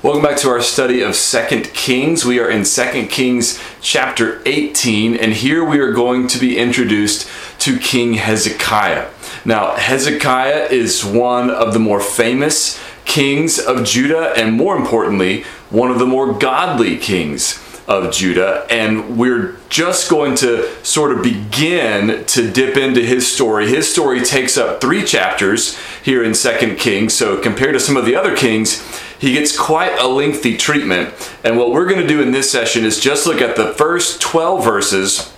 Welcome 0.00 0.22
back 0.22 0.36
to 0.38 0.48
our 0.48 0.60
study 0.60 1.02
of 1.02 1.16
Second 1.16 1.72
Kings. 1.74 2.24
We 2.24 2.38
are 2.38 2.48
in 2.48 2.64
Second 2.64 3.08
Kings 3.08 3.60
chapter 3.80 4.40
18, 4.46 5.16
and 5.16 5.32
here 5.32 5.64
we 5.64 5.80
are 5.80 5.90
going 5.90 6.28
to 6.28 6.38
be 6.38 6.56
introduced 6.56 7.28
to 7.62 7.80
King 7.80 8.14
Hezekiah. 8.14 9.10
Now, 9.44 9.74
Hezekiah 9.74 10.68
is 10.70 11.04
one 11.04 11.50
of 11.50 11.72
the 11.72 11.80
more 11.80 11.98
famous 11.98 12.80
kings 13.06 13.58
of 13.58 13.84
Judah, 13.84 14.32
and 14.36 14.52
more 14.52 14.76
importantly, 14.76 15.42
one 15.68 15.90
of 15.90 15.98
the 15.98 16.06
more 16.06 16.32
godly 16.32 16.96
kings 16.96 17.60
of 17.88 18.12
Judah. 18.12 18.68
And 18.70 19.18
we're 19.18 19.56
just 19.68 20.08
going 20.08 20.36
to 20.36 20.72
sort 20.84 21.10
of 21.10 21.24
begin 21.24 22.24
to 22.26 22.48
dip 22.52 22.76
into 22.76 23.00
his 23.00 23.26
story. 23.26 23.68
His 23.68 23.90
story 23.90 24.20
takes 24.20 24.56
up 24.56 24.80
three 24.80 25.04
chapters 25.04 25.76
here 26.04 26.22
in 26.22 26.34
Second 26.34 26.76
Kings. 26.76 27.14
So 27.14 27.40
compared 27.40 27.72
to 27.72 27.80
some 27.80 27.96
of 27.96 28.04
the 28.04 28.14
other 28.14 28.36
kings, 28.36 28.80
he 29.18 29.32
gets 29.32 29.56
quite 29.56 29.98
a 29.98 30.06
lengthy 30.06 30.56
treatment. 30.56 31.12
And 31.44 31.58
what 31.58 31.72
we're 31.72 31.86
going 31.86 32.00
to 32.00 32.06
do 32.06 32.22
in 32.22 32.30
this 32.30 32.50
session 32.50 32.84
is 32.84 33.00
just 33.00 33.26
look 33.26 33.40
at 33.40 33.56
the 33.56 33.72
first 33.74 34.20
12 34.20 34.64
verses 34.64 35.32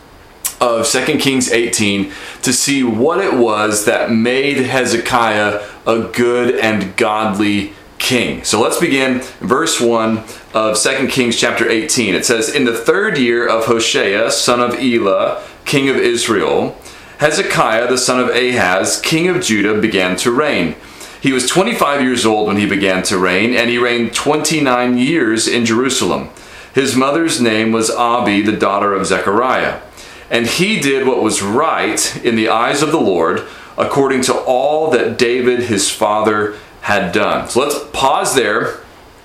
of 0.60 0.86
2 0.86 1.18
Kings 1.18 1.50
18 1.50 2.12
to 2.42 2.52
see 2.52 2.82
what 2.82 3.20
it 3.20 3.34
was 3.34 3.86
that 3.86 4.10
made 4.10 4.58
Hezekiah 4.58 5.66
a 5.86 6.00
good 6.12 6.56
and 6.56 6.94
godly 6.96 7.72
king. 7.98 8.44
So 8.44 8.60
let's 8.60 8.78
begin 8.78 9.20
verse 9.40 9.80
1 9.80 10.22
of 10.52 10.78
2 10.78 11.08
Kings 11.08 11.36
chapter 11.36 11.68
18. 11.68 12.14
It 12.14 12.26
says, 12.26 12.54
In 12.54 12.64
the 12.64 12.76
third 12.76 13.16
year 13.16 13.48
of 13.48 13.66
Hoshea, 13.66 14.30
son 14.30 14.60
of 14.60 14.74
Elah, 14.74 15.42
king 15.64 15.88
of 15.88 15.96
Israel, 15.96 16.76
Hezekiah, 17.18 17.88
the 17.88 17.98
son 17.98 18.18
of 18.18 18.30
Ahaz, 18.30 19.00
king 19.00 19.28
of 19.28 19.42
Judah, 19.42 19.80
began 19.80 20.16
to 20.16 20.30
reign. 20.30 20.74
He 21.20 21.32
was 21.32 21.48
25 21.48 22.02
years 22.02 22.24
old 22.24 22.46
when 22.46 22.56
he 22.56 22.66
began 22.66 23.02
to 23.04 23.18
reign, 23.18 23.54
and 23.54 23.68
he 23.68 23.78
reigned 23.78 24.14
29 24.14 24.96
years 24.96 25.46
in 25.46 25.66
Jerusalem. 25.66 26.30
His 26.74 26.96
mother's 26.96 27.40
name 27.40 27.72
was 27.72 27.90
Abi, 27.90 28.40
the 28.42 28.56
daughter 28.56 28.94
of 28.94 29.06
Zechariah. 29.06 29.80
And 30.30 30.46
he 30.46 30.80
did 30.80 31.06
what 31.06 31.22
was 31.22 31.42
right 31.42 32.24
in 32.24 32.36
the 32.36 32.48
eyes 32.48 32.82
of 32.82 32.92
the 32.92 33.00
Lord, 33.00 33.46
according 33.76 34.22
to 34.22 34.34
all 34.34 34.90
that 34.92 35.18
David 35.18 35.64
his 35.64 35.90
father 35.90 36.56
had 36.82 37.12
done. 37.12 37.48
So 37.48 37.60
let's 37.60 37.78
pause 37.92 38.34
there. 38.34 38.78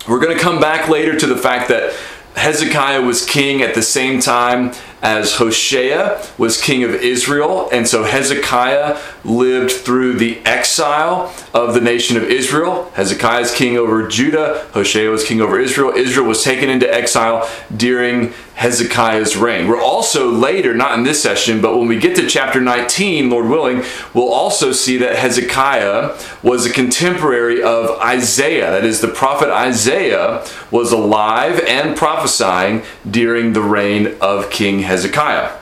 We're 0.07 0.19
going 0.19 0.35
to 0.35 0.43
come 0.43 0.59
back 0.59 0.89
later 0.89 1.17
to 1.17 1.27
the 1.27 1.37
fact 1.37 1.69
that 1.69 1.95
Hezekiah 2.35 3.01
was 3.01 3.25
king 3.25 3.61
at 3.61 3.75
the 3.75 3.81
same 3.81 4.19
time 4.19 4.73
as 5.01 5.35
Hoshea 5.35 6.21
was 6.37 6.61
king 6.61 6.83
of 6.83 6.91
Israel. 6.91 7.69
And 7.71 7.87
so 7.87 8.03
Hezekiah 8.03 8.99
lived 9.23 9.71
through 9.71 10.17
the 10.17 10.43
exile 10.45 11.33
of 11.53 11.73
the 11.73 11.81
nation 11.81 12.17
of 12.17 12.23
Israel. 12.23 12.91
Hezekiah 12.95 13.41
is 13.41 13.53
king 13.53 13.77
over 13.77 14.07
Judah. 14.07 14.67
Hoshea 14.73 15.07
was 15.07 15.23
king 15.23 15.41
over 15.41 15.59
Israel. 15.59 15.91
Israel 15.91 16.27
was 16.27 16.43
taken 16.43 16.69
into 16.69 16.91
exile 16.91 17.49
during 17.75 18.33
Hezekiah's 18.55 19.35
reign. 19.35 19.67
We're 19.67 19.81
also 19.81 20.31
later, 20.31 20.73
not 20.73 20.97
in 20.97 21.03
this 21.03 21.21
session, 21.21 21.61
but 21.61 21.77
when 21.77 21.87
we 21.87 21.99
get 21.99 22.15
to 22.15 22.27
chapter 22.27 22.61
19, 22.61 23.29
Lord 23.29 23.47
willing, 23.47 23.83
we'll 24.13 24.31
also 24.31 24.71
see 24.71 24.97
that 24.97 25.17
Hezekiah 25.17 26.17
was 26.41 26.65
a 26.65 26.71
contemporary 26.71 27.61
of 27.61 27.99
Isaiah. 27.99 28.71
That 28.71 28.85
is, 28.85 29.01
the 29.01 29.09
prophet 29.09 29.49
Isaiah 29.49 30.45
was 30.71 30.93
alive 30.93 31.59
and 31.67 31.97
prophesying 31.97 32.83
during 33.09 33.51
the 33.51 33.61
reign 33.61 34.15
of 34.21 34.49
King 34.49 34.79
Hezekiah. 34.79 35.57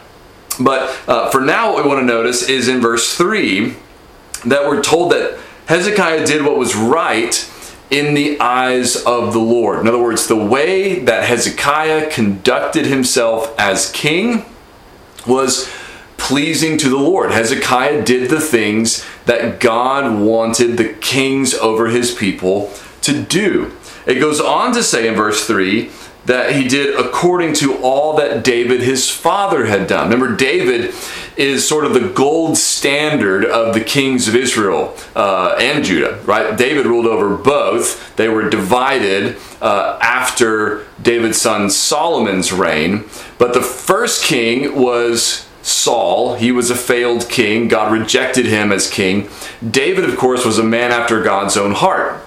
But 0.59 0.95
uh, 1.07 1.31
for 1.31 1.41
now, 1.41 1.73
what 1.73 1.83
we 1.83 1.89
want 1.89 2.01
to 2.01 2.05
notice 2.05 2.47
is 2.47 2.67
in 2.67 2.79
verse 2.79 3.17
3 3.17 3.75
that 4.45 4.67
we're 4.67 4.83
told 4.83 5.11
that 5.11 5.39
Hezekiah 5.65 6.27
did 6.27 6.43
what 6.43 6.57
was 6.57 6.75
right 6.75 7.33
in 7.89 8.13
the 8.13 8.39
eyes 8.39 8.95
of 8.95 9.33
the 9.33 9.39
Lord. 9.39 9.79
In 9.79 9.87
other 9.87 10.01
words, 10.01 10.27
the 10.27 10.35
way 10.35 10.99
that 10.99 11.25
Hezekiah 11.25 12.09
conducted 12.09 12.85
himself 12.85 13.53
as 13.59 13.91
king 13.91 14.45
was 15.27 15.69
pleasing 16.17 16.77
to 16.77 16.89
the 16.89 16.97
Lord. 16.97 17.31
Hezekiah 17.31 18.03
did 18.03 18.29
the 18.29 18.39
things 18.39 19.05
that 19.25 19.59
God 19.59 20.21
wanted 20.21 20.77
the 20.77 20.93
kings 20.93 21.53
over 21.53 21.87
his 21.87 22.13
people 22.13 22.71
to 23.01 23.21
do. 23.21 23.73
It 24.05 24.15
goes 24.15 24.39
on 24.39 24.73
to 24.73 24.83
say 24.83 25.07
in 25.07 25.15
verse 25.15 25.45
3 25.45 25.89
that 26.25 26.55
he 26.55 26.67
did 26.67 26.97
according 26.97 27.53
to 27.53 27.77
all 27.77 28.15
that 28.17 28.43
David 28.43 28.81
his 28.81 29.09
father 29.09 29.65
had 29.65 29.87
done. 29.87 30.09
Remember, 30.09 30.35
David 30.35 30.93
is 31.35 31.67
sort 31.67 31.85
of 31.85 31.93
the 31.93 32.09
gold 32.09 32.57
standard 32.57 33.43
of 33.43 33.73
the 33.73 33.81
kings 33.81 34.27
of 34.27 34.35
Israel 34.35 34.95
uh, 35.15 35.55
and 35.59 35.83
Judah, 35.83 36.19
right? 36.25 36.57
David 36.57 36.85
ruled 36.85 37.07
over 37.07 37.35
both. 37.35 38.15
They 38.15 38.29
were 38.29 38.49
divided 38.49 39.37
uh, 39.61 39.97
after 40.01 40.85
David's 41.01 41.41
son 41.41 41.69
Solomon's 41.69 42.53
reign. 42.53 43.05
But 43.37 43.53
the 43.53 43.61
first 43.61 44.23
king 44.23 44.79
was 44.79 45.47
Saul. 45.63 46.35
He 46.35 46.51
was 46.51 46.69
a 46.69 46.75
failed 46.75 47.27
king. 47.29 47.67
God 47.67 47.91
rejected 47.91 48.45
him 48.45 48.71
as 48.71 48.89
king. 48.89 49.29
David, 49.67 50.05
of 50.05 50.17
course, 50.17 50.45
was 50.45 50.59
a 50.59 50.63
man 50.63 50.91
after 50.91 51.21
God's 51.23 51.57
own 51.57 51.71
heart. 51.71 52.21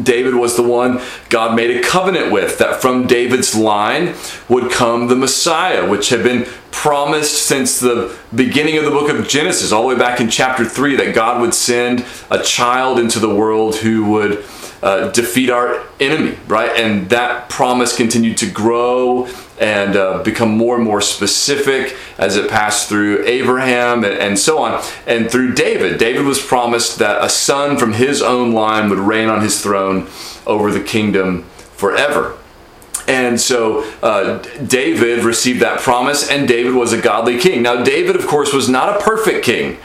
David 0.00 0.34
was 0.34 0.56
the 0.56 0.62
one 0.62 1.00
God 1.28 1.54
made 1.56 1.76
a 1.76 1.82
covenant 1.82 2.32
with, 2.32 2.58
that 2.58 2.80
from 2.80 3.06
David's 3.06 3.54
line 3.54 4.14
would 4.48 4.70
come 4.70 5.08
the 5.08 5.16
Messiah, 5.16 5.88
which 5.88 6.08
had 6.08 6.22
been 6.22 6.46
promised 6.70 7.46
since 7.46 7.80
the 7.80 8.16
beginning 8.34 8.78
of 8.78 8.84
the 8.84 8.90
book 8.90 9.10
of 9.10 9.28
Genesis, 9.28 9.72
all 9.72 9.82
the 9.82 9.88
way 9.88 9.98
back 9.98 10.20
in 10.20 10.30
chapter 10.30 10.64
3, 10.64 10.96
that 10.96 11.14
God 11.14 11.40
would 11.40 11.54
send 11.54 12.04
a 12.30 12.42
child 12.42 12.98
into 12.98 13.18
the 13.18 13.34
world 13.34 13.76
who 13.76 14.04
would 14.06 14.44
uh, 14.82 15.10
defeat 15.10 15.50
our 15.50 15.84
enemy, 15.98 16.38
right? 16.46 16.70
And 16.70 17.10
that 17.10 17.48
promise 17.50 17.96
continued 17.96 18.38
to 18.38 18.50
grow 18.50 19.28
and 19.60 19.94
uh, 19.94 20.22
become 20.22 20.56
more 20.56 20.76
and 20.76 20.84
more 20.84 21.02
specific 21.02 21.96
as 22.16 22.36
it 22.36 22.50
passed 22.50 22.88
through 22.88 23.24
Abraham 23.26 24.02
and, 24.04 24.14
and, 24.14 24.38
so 24.38 24.58
on. 24.58 24.82
And 25.06 25.30
through 25.30 25.54
David, 25.54 25.98
David 25.98 26.24
was 26.24 26.42
promised 26.42 26.98
that 26.98 27.22
a 27.22 27.28
son 27.28 27.76
from 27.76 27.92
his 27.92 28.22
own 28.22 28.52
line 28.52 28.88
would 28.88 28.98
reign 28.98 29.28
on 29.28 29.42
his 29.42 29.62
throne 29.62 30.08
over 30.46 30.72
the 30.72 30.80
kingdom 30.80 31.42
forever. 31.76 32.38
And 33.06 33.40
so 33.40 33.82
uh, 34.02 34.38
David 34.66 35.24
received 35.24 35.60
that 35.60 35.80
promise, 35.80 36.30
and 36.30 36.48
David 36.48 36.74
was 36.74 36.92
a 36.92 37.00
godly 37.00 37.38
king. 37.38 37.62
Now, 37.62 37.82
David, 37.82 38.16
of 38.16 38.26
course, 38.26 38.52
was 38.52 38.68
not 38.68 38.96
a 38.96 39.02
perfect 39.02 39.44
king. 39.44 39.78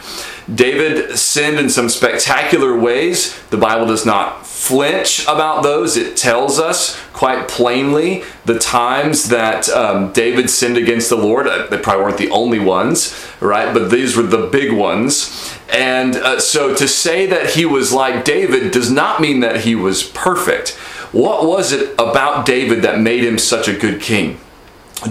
David 0.53 1.17
sinned 1.17 1.57
in 1.57 1.69
some 1.69 1.89
spectacular 1.89 2.77
ways. 2.77 3.39
The 3.49 3.57
Bible 3.57 3.87
does 3.87 4.05
not 4.05 4.45
flinch 4.45 5.23
about 5.23 5.63
those. 5.63 5.97
It 5.97 6.15
tells 6.15 6.59
us 6.59 6.99
quite 7.13 7.47
plainly 7.47 8.23
the 8.45 8.59
times 8.59 9.29
that 9.29 9.67
um, 9.69 10.13
David 10.13 10.49
sinned 10.49 10.77
against 10.77 11.09
the 11.09 11.15
Lord. 11.15 11.47
Uh, 11.47 11.65
they 11.67 11.79
probably 11.79 12.03
weren't 12.03 12.17
the 12.17 12.29
only 12.29 12.59
ones, 12.59 13.27
right? 13.39 13.73
But 13.73 13.89
these 13.89 14.15
were 14.15 14.23
the 14.23 14.47
big 14.47 14.71
ones. 14.71 15.55
And 15.71 16.15
uh, 16.15 16.39
so 16.39 16.75
to 16.75 16.87
say 16.87 17.25
that 17.25 17.51
he 17.51 17.65
was 17.65 17.91
like 17.91 18.23
David 18.23 18.71
does 18.71 18.91
not 18.91 19.19
mean 19.21 19.39
that 19.39 19.61
he 19.61 19.73
was 19.73 20.03
perfect. 20.03 20.71
What 21.11 21.45
was 21.45 21.71
it 21.71 21.93
about 21.93 22.45
David 22.45 22.83
that 22.83 22.99
made 22.99 23.23
him 23.23 23.39
such 23.39 23.67
a 23.67 23.77
good 23.77 24.01
king? 24.01 24.39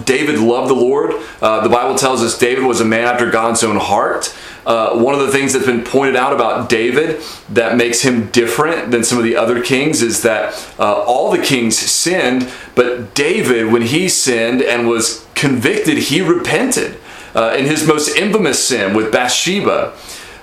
David 0.03 0.39
loved 0.39 0.69
the 0.69 0.75
Lord. 0.75 1.13
Uh, 1.41 1.61
the 1.61 1.69
Bible 1.69 1.95
tells 1.95 2.21
us 2.21 2.37
David 2.37 2.65
was 2.65 2.81
a 2.81 2.85
man 2.85 3.05
after 3.05 3.29
God's 3.29 3.63
own 3.63 3.77
heart. 3.77 4.35
Uh, 4.65 4.97
one 4.97 5.13
of 5.13 5.21
the 5.21 5.31
things 5.31 5.53
that's 5.53 5.65
been 5.65 5.83
pointed 5.83 6.15
out 6.15 6.33
about 6.33 6.69
David 6.69 7.21
that 7.49 7.77
makes 7.77 8.01
him 8.01 8.31
different 8.31 8.89
than 8.91 9.03
some 9.03 9.17
of 9.17 9.23
the 9.23 9.35
other 9.35 9.61
kings 9.61 10.01
is 10.01 10.23
that 10.23 10.53
uh, 10.79 11.03
all 11.03 11.31
the 11.31 11.41
kings 11.41 11.77
sinned, 11.77 12.51
but 12.73 13.13
David, 13.13 13.71
when 13.71 13.83
he 13.83 14.09
sinned 14.09 14.61
and 14.63 14.87
was 14.87 15.25
convicted, 15.35 15.97
he 15.97 16.21
repented. 16.21 16.97
Uh, 17.35 17.53
in 17.57 17.65
his 17.65 17.85
most 17.85 18.15
infamous 18.15 18.65
sin 18.65 18.95
with 18.95 19.11
Bathsheba, 19.11 19.93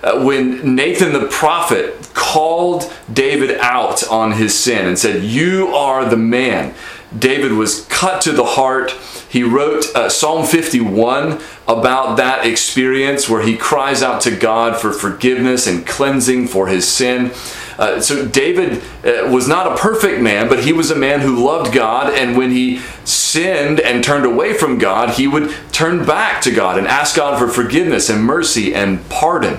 uh, 0.03 0.23
when 0.23 0.75
Nathan 0.75 1.13
the 1.13 1.27
prophet 1.27 2.11
called 2.13 2.93
David 3.13 3.57
out 3.61 4.07
on 4.09 4.33
his 4.33 4.59
sin 4.59 4.87
and 4.87 4.99
said, 4.99 5.23
You 5.23 5.69
are 5.69 6.05
the 6.05 6.17
man, 6.17 6.75
David 7.19 7.53
was 7.53 7.87
cut 7.87 8.23
to 8.23 8.33
the 8.33 8.45
heart 8.45 8.93
he 9.33 9.43
wrote 9.43 9.87
uh, 9.97 10.11
Psalm 10.11 10.45
51 10.45 11.41
about 11.67 12.19
that 12.19 12.45
experience 12.45 13.31
where 13.31 13.41
he 13.41 13.57
cries 13.57 14.03
out 14.03 14.21
to 14.23 14.37
God 14.37 14.79
for 14.79 14.93
forgiveness 14.93 15.67
and 15.67 15.87
cleansing 15.87 16.49
for 16.49 16.67
his 16.67 16.87
sin. 16.87 17.31
Uh, 17.79 17.99
so 17.99 18.27
David 18.27 18.83
uh, 19.03 19.33
was 19.33 19.49
not 19.49 19.73
a 19.73 19.77
perfect 19.77 20.21
man, 20.21 20.51
but 20.51 20.65
he 20.65 20.75
was 20.75 20.91
a 20.91 20.95
man 20.95 21.21
who 21.21 21.43
loved 21.43 21.73
God, 21.73 22.13
and 22.13 22.37
when 22.37 22.51
he 22.51 22.81
sinned 23.07 23.81
and 23.81 24.05
turned 24.05 24.27
away 24.27 24.53
from 24.53 24.77
God, 24.77 25.15
he 25.15 25.27
would 25.27 25.51
turn 25.73 26.05
back 26.05 26.43
to 26.43 26.51
God 26.51 26.77
and 26.77 26.87
ask 26.87 27.17
God 27.17 27.39
for 27.39 27.49
forgiveness 27.49 28.11
and 28.11 28.23
mercy 28.23 28.75
and 28.75 29.09
pardon. 29.09 29.59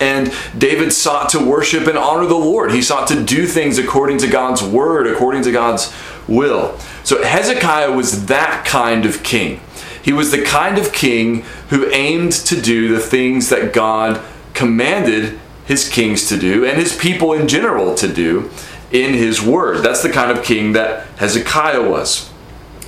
And 0.00 0.32
David 0.56 0.92
sought 0.92 1.28
to 1.30 1.38
worship 1.38 1.86
and 1.86 1.96
honor 1.96 2.26
the 2.26 2.34
Lord. 2.34 2.72
He 2.72 2.82
sought 2.82 3.06
to 3.08 3.24
do 3.24 3.46
things 3.46 3.78
according 3.78 4.18
to 4.18 4.28
God's 4.28 4.62
word, 4.62 5.06
according 5.06 5.42
to 5.42 5.52
God's 5.52 5.92
will. 6.28 6.78
So 7.02 7.22
Hezekiah 7.22 7.92
was 7.92 8.26
that 8.26 8.64
kind 8.66 9.04
of 9.06 9.22
king. 9.22 9.60
He 10.02 10.12
was 10.12 10.30
the 10.30 10.42
kind 10.42 10.78
of 10.78 10.92
king 10.92 11.42
who 11.70 11.90
aimed 11.90 12.32
to 12.32 12.60
do 12.60 12.88
the 12.88 13.00
things 13.00 13.48
that 13.48 13.72
God 13.72 14.22
commanded 14.54 15.38
his 15.64 15.88
kings 15.88 16.28
to 16.28 16.38
do 16.38 16.64
and 16.64 16.78
his 16.78 16.96
people 16.96 17.32
in 17.32 17.46
general 17.48 17.94
to 17.96 18.08
do. 18.12 18.50
in 18.90 19.12
his 19.12 19.42
word. 19.42 19.84
That's 19.84 20.02
the 20.02 20.08
kind 20.08 20.30
of 20.30 20.42
king 20.42 20.72
that 20.72 21.06
Hezekiah 21.18 21.88
was. 21.88 22.30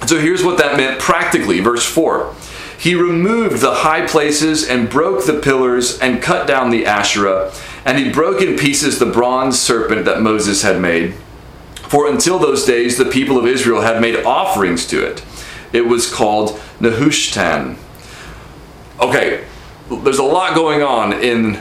So 0.06 0.18
here's 0.18 0.42
what 0.42 0.58
that 0.58 0.76
meant 0.76 0.98
practically. 0.98 1.60
Verse 1.60 1.84
4 1.84 2.34
He 2.78 2.94
removed 2.94 3.60
the 3.60 3.74
high 3.74 4.06
places 4.06 4.66
and 4.66 4.88
broke 4.88 5.26
the 5.26 5.38
pillars 5.38 5.98
and 5.98 6.22
cut 6.22 6.46
down 6.46 6.70
the 6.70 6.86
Asherah, 6.86 7.52
and 7.84 7.98
he 7.98 8.10
broke 8.10 8.40
in 8.40 8.56
pieces 8.56 8.98
the 8.98 9.06
bronze 9.06 9.58
serpent 9.58 10.06
that 10.06 10.22
Moses 10.22 10.62
had 10.62 10.80
made. 10.80 11.14
For 11.90 12.08
until 12.08 12.38
those 12.38 12.64
days, 12.64 12.98
the 12.98 13.04
people 13.04 13.36
of 13.36 13.48
Israel 13.48 13.80
had 13.80 14.00
made 14.00 14.24
offerings 14.24 14.86
to 14.86 15.04
it. 15.04 15.24
It 15.72 15.86
was 15.88 16.08
called 16.08 16.50
Nehushtan. 16.78 17.78
Okay, 19.00 19.44
there's 19.90 20.20
a 20.20 20.22
lot 20.22 20.54
going 20.54 20.84
on 20.84 21.12
in 21.12 21.60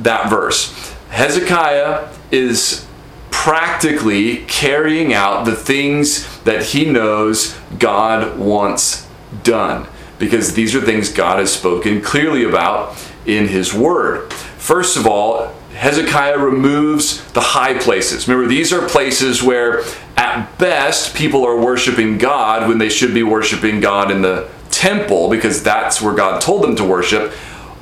that 0.00 0.28
verse. 0.28 0.92
Hezekiah 1.10 2.08
is 2.32 2.84
practically 3.30 4.38
carrying 4.46 5.14
out 5.14 5.44
the 5.44 5.54
things 5.54 6.40
that 6.40 6.64
he 6.64 6.84
knows 6.84 7.56
God 7.78 8.40
wants 8.40 9.06
done 9.44 9.86
because 10.18 10.54
these 10.54 10.74
are 10.74 10.80
things 10.80 11.08
God 11.08 11.38
has 11.38 11.52
spoken 11.52 12.02
clearly 12.02 12.42
about 12.42 13.00
in 13.26 13.46
his 13.46 13.72
word. 13.72 14.32
First 14.32 14.96
of 14.96 15.06
all, 15.06 15.54
Hezekiah 15.74 16.38
removes 16.38 17.30
the 17.32 17.40
high 17.40 17.78
places. 17.78 18.28
Remember, 18.28 18.48
these 18.48 18.72
are 18.72 18.86
places 18.88 19.42
where, 19.42 19.82
at 20.16 20.58
best, 20.58 21.14
people 21.14 21.44
are 21.44 21.58
worshiping 21.58 22.18
God 22.18 22.68
when 22.68 22.78
they 22.78 22.88
should 22.88 23.14
be 23.14 23.22
worshiping 23.22 23.80
God 23.80 24.10
in 24.10 24.22
the 24.22 24.48
temple 24.70 25.28
because 25.28 25.62
that's 25.62 26.00
where 26.00 26.14
God 26.14 26.40
told 26.40 26.62
them 26.62 26.76
to 26.76 26.84
worship 26.84 27.32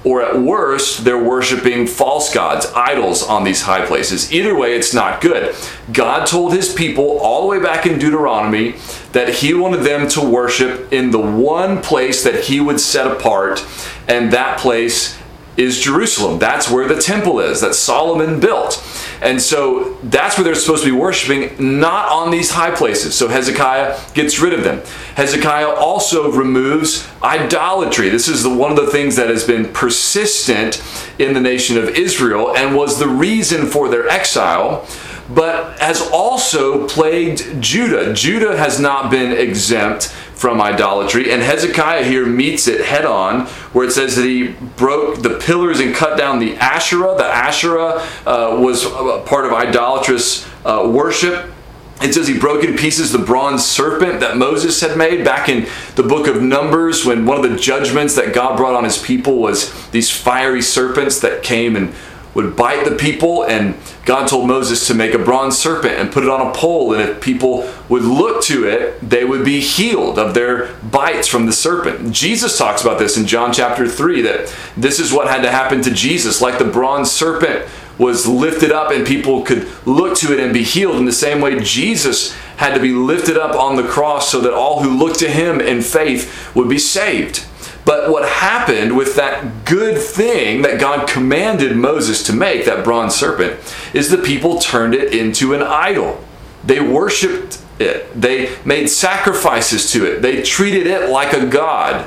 or 0.03 0.23
at 0.23 0.41
worst, 0.41 1.05
they're 1.05 1.23
worshiping 1.23 1.87
false 1.87 2.33
gods, 2.33 2.67
idols 2.75 3.23
on 3.23 3.45
these 3.45 3.63
high 3.63 3.85
places. 3.85 4.33
Either 4.33 4.55
way, 4.55 4.75
it's 4.75 4.95
not 4.95 5.21
good. 5.21 5.55
God 5.93 6.27
told 6.27 6.55
his 6.55 6.73
people 6.73 7.19
all 7.19 7.43
the 7.43 7.49
way 7.49 7.61
back 7.61 7.85
in 7.85 7.99
Deuteronomy 7.99 8.77
that 9.13 9.29
he 9.29 9.53
wanted 9.53 9.81
them 9.83 10.09
to 10.09 10.23
worship 10.23 10.91
in 10.91 11.11
the 11.11 11.21
one 11.21 11.83
place 11.83 12.25
that 12.25 12.45
he 12.45 12.61
would 12.61 12.81
set 12.81 13.07
apart, 13.07 13.65
and 14.09 14.33
that 14.33 14.59
place 14.59 15.20
is 15.61 15.79
Jerusalem. 15.79 16.39
That's 16.39 16.71
where 16.71 16.89
the 16.89 17.01
temple 17.01 17.41
is 17.41 17.61
that 17.61 17.75
Solomon 17.75 18.41
built. 18.41 18.83
And 19.21 19.41
so 19.41 19.99
that's 20.03 20.37
where 20.37 20.45
they're 20.45 20.55
supposed 20.55 20.85
to 20.85 20.91
be 20.91 20.97
worshiping, 20.97 21.79
not 21.81 22.09
on 22.09 22.31
these 22.31 22.51
high 22.51 22.75
places. 22.75 23.15
So 23.15 23.29
Hezekiah 23.29 24.01
gets 24.15 24.41
rid 24.41 24.55
of 24.55 24.65
them. 24.65 24.81
Hezekiah 25.17 25.69
also 25.69 26.33
removes 26.33 27.07
idolatry. 27.23 28.09
This 28.09 28.27
is 28.27 28.43
the, 28.43 28.53
one 28.53 28.71
of 28.71 28.77
the 28.77 28.91
things 28.91 29.17
that 29.17 29.29
has 29.29 29.45
been 29.45 29.71
persistent 29.73 30.83
in 31.19 31.35
the 31.35 31.41
nation 31.41 31.77
of 31.77 31.91
Israel 31.91 32.57
and 32.57 32.75
was 32.75 32.99
the 32.99 33.09
reason 33.09 33.67
for 33.67 33.89
their 33.89 34.09
exile 34.09 34.87
but 35.35 35.79
has 35.79 36.01
also 36.11 36.87
plagued 36.89 37.63
Judah. 37.63 38.13
Judah 38.13 38.57
has 38.57 38.81
not 38.81 39.11
been 39.11 39.33
exempt 39.33 40.09
from 40.35 40.61
idolatry, 40.61 41.31
and 41.33 41.43
Hezekiah 41.43 42.05
here 42.05 42.27
meets 42.27 42.67
it 42.67 42.85
head 42.85 43.05
on, 43.05 43.47
where 43.73 43.87
it 43.87 43.93
says 43.93 44.17
that 44.17 44.25
he 44.25 44.49
broke 44.77 45.23
the 45.23 45.39
pillars 45.39 45.81
and 45.81 45.95
cut 45.95 46.17
down 46.17 46.39
the 46.39 46.57
Asherah. 46.57 47.15
The 47.17 47.27
Asherah 47.27 48.01
uh, 48.27 48.59
was 48.61 48.85
part 49.27 49.45
of 49.45 49.53
idolatrous 49.53 50.49
uh, 50.65 50.91
worship. 50.93 51.53
It 52.03 52.15
says 52.15 52.27
he 52.27 52.39
broke 52.39 52.65
in 52.65 52.79
pieces 52.79 53.13
the 53.13 53.19
bronze 53.19 53.65
serpent 53.67 54.21
that 54.21 54.39
Moses 54.39 54.81
had 54.81 54.97
made 54.97 55.23
back 55.23 55.51
in 55.51 55.69
the 55.97 56.03
book 56.03 56.27
of 56.27 56.41
Numbers 56.41 57.05
when 57.05 57.27
one 57.27 57.45
of 57.45 57.51
the 57.51 57.59
judgments 57.59 58.15
that 58.17 58.33
God 58.33 58.57
brought 58.57 58.75
on 58.75 58.85
his 58.85 58.97
people 58.97 59.37
was 59.37 59.91
these 59.91 60.11
fiery 60.11 60.63
serpents 60.63 61.21
that 61.21 61.43
came 61.43 61.77
and 61.77 61.95
would 62.35 62.57
bite 62.57 62.85
the 62.85 62.95
people 62.95 63.45
and 63.45 63.75
God 64.05 64.29
told 64.29 64.47
Moses 64.47 64.87
to 64.87 64.95
make 64.95 65.15
a 65.15 65.19
bronze 65.19 65.59
serpent 65.59 65.95
and 65.95 66.13
put 66.13 66.23
it 66.23 66.31
on 66.31 66.47
a 66.47 66.53
pole 66.53 66.93
and 66.93 67.03
if 67.03 67.21
people 67.21 67.71
would 67.89 68.03
look 68.03 68.43
to 68.45 68.69
it 68.69 69.01
they 69.01 69.25
would 69.25 69.45
be 69.45 69.61
healed 69.61 70.19
of 70.19 70.35
their 70.35 70.75
bites 70.77 71.27
from 71.27 71.47
the 71.47 71.53
serpent. 71.53 72.13
Jesus 72.13 72.57
talks 72.57 72.83
about 72.83 72.99
this 72.99 73.17
in 73.17 73.27
John 73.27 73.53
chapter 73.53 73.89
3 73.89 74.23
that 74.23 74.55
this 74.77 75.01
is 75.01 75.13
what 75.13 75.29
had 75.29 75.43
to 75.43 75.51
happen 75.51 75.83
to 75.83 75.91
Jesus 75.91 76.41
like 76.41 76.59
the 76.59 76.65
bronze 76.65 77.11
serpent 77.11 77.69
was 77.99 78.27
lifted 78.27 78.73
up 78.73 78.91
and 78.91 79.07
people 79.07 79.43
could 79.43 79.69
look 79.87 80.17
to 80.17 80.33
it 80.33 80.41
and 80.41 80.55
be 80.55 80.63
healed 80.63 80.97
in 80.97 81.05
the 81.05 81.13
same 81.13 81.41
way 81.41 81.61
Jesus 81.61 82.35
had 82.57 82.75
to 82.75 82.81
be 82.81 82.93
lifted 82.93 83.37
up 83.37 83.55
on 83.55 83.77
the 83.77 83.87
cross 83.87 84.31
so 84.31 84.41
that 84.41 84.55
all 84.55 84.83
who 84.83 84.97
looked 84.97 85.19
to 85.19 85.29
him 85.29 85.61
in 85.61 85.83
faith 85.83 86.55
would 86.55 86.69
be 86.69 86.79
saved. 86.79 87.45
But 87.85 88.11
what 88.11 88.29
happened 88.29 88.97
with 88.97 89.17
that 89.17 89.65
good 89.65 89.99
thing 89.99 90.63
that 90.63 90.81
God 90.81 91.09
commanded 91.09 91.77
Moses 91.77 92.23
to 92.25 92.33
make, 92.33 92.65
that 92.67 92.85
bronze 92.85 93.15
serpent, 93.15 93.59
is 93.95 94.11
the 94.11 94.19
people 94.19 94.59
turned 94.59 94.95
it 94.95 95.15
into 95.15 95.55
an 95.55 95.63
idol. 95.63 96.23
They 96.65 96.81
worshiped 96.81 97.61
it, 97.79 98.21
they 98.21 98.55
made 98.65 98.89
sacrifices 98.89 99.91
to 99.93 100.05
it, 100.05 100.21
they 100.21 100.43
treated 100.43 100.87
it 100.87 101.09
like 101.09 101.33
a 101.33 101.47
god. 101.47 102.07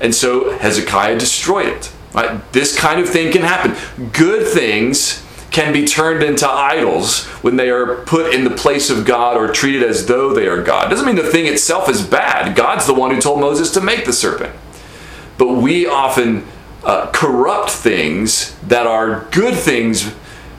And 0.00 0.14
so 0.14 0.56
Hezekiah 0.58 1.18
destroyed 1.18 1.68
it. 1.68 1.92
Right? 2.12 2.52
This 2.52 2.76
kind 2.76 3.00
of 3.00 3.08
thing 3.08 3.32
can 3.32 3.42
happen. 3.42 3.74
Good 4.12 4.46
things 4.46 5.24
can 5.50 5.72
be 5.72 5.84
turned 5.84 6.22
into 6.22 6.48
idols 6.48 7.26
when 7.42 7.56
they 7.56 7.70
are 7.70 7.96
put 8.04 8.34
in 8.34 8.44
the 8.44 8.50
place 8.50 8.88
of 8.90 9.04
God 9.04 9.36
or 9.36 9.48
treated 9.48 9.82
as 9.82 10.06
though 10.06 10.32
they 10.32 10.46
are 10.46 10.62
God. 10.62 10.88
Doesn't 10.88 11.06
mean 11.06 11.16
the 11.16 11.22
thing 11.24 11.46
itself 11.46 11.88
is 11.88 12.06
bad. 12.06 12.56
God's 12.56 12.86
the 12.86 12.94
one 12.94 13.14
who 13.14 13.20
told 13.20 13.40
Moses 13.40 13.70
to 13.72 13.80
make 13.80 14.04
the 14.04 14.12
serpent. 14.12 14.54
But 15.40 15.54
we 15.54 15.86
often 15.86 16.46
uh, 16.84 17.10
corrupt 17.12 17.70
things 17.70 18.54
that 18.60 18.86
are 18.86 19.26
good 19.30 19.54
things 19.54 20.14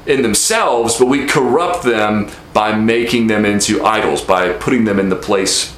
in 0.07 0.24
themselves, 0.24 0.98
but 0.98 1.06
we 1.06 1.28
corrupt 1.28 1.83
them 1.83 2.31
by 2.51 2.75
making 2.75 3.28
them 3.28 3.45
into 3.45 3.83
idols, 3.86 4.24
by 4.24 4.54
putting 4.54 4.86
them 4.86 5.00
in 5.00 5.10
the 5.10 5.16
place 5.16 5.78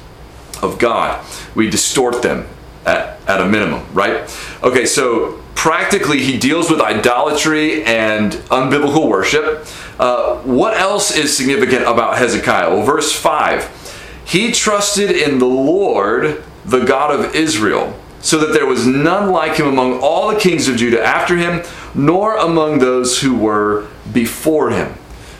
of 0.62 0.78
God. 0.78 1.22
We 1.54 1.68
distort 1.68 2.22
them 2.22 2.48
at, 2.86 3.20
at 3.28 3.42
a 3.42 3.46
minimum, 3.46 3.84
right? 3.92 4.22
Okay, 4.62 4.86
so 4.86 5.38
practically 5.54 6.20
he 6.20 6.38
deals 6.38 6.70
with 6.70 6.80
idolatry 6.80 7.84
and 7.84 8.32
unbiblical 8.48 9.06
worship. 9.06 9.66
Uh, 9.98 10.36
what 10.44 10.78
else 10.78 11.14
is 11.14 11.36
significant 11.36 11.82
about 11.82 12.16
Hezekiah? 12.16 12.70
Well, 12.70 12.86
verse 12.86 13.12
5 13.12 14.22
He 14.24 14.50
trusted 14.50 15.10
in 15.10 15.40
the 15.40 15.44
Lord, 15.44 16.42
the 16.64 16.86
God 16.86 17.14
of 17.14 17.34
Israel 17.34 18.00
so 18.24 18.38
that 18.38 18.54
there 18.54 18.64
was 18.64 18.86
none 18.86 19.30
like 19.30 19.58
him 19.58 19.66
among 19.66 20.00
all 20.00 20.32
the 20.32 20.40
kings 20.40 20.66
of 20.66 20.76
Judah 20.76 21.04
after 21.04 21.36
him, 21.36 21.62
nor 21.94 22.38
among 22.38 22.78
those 22.78 23.20
who 23.20 23.36
were 23.36 23.86
before 24.14 24.70
him. 24.70 24.94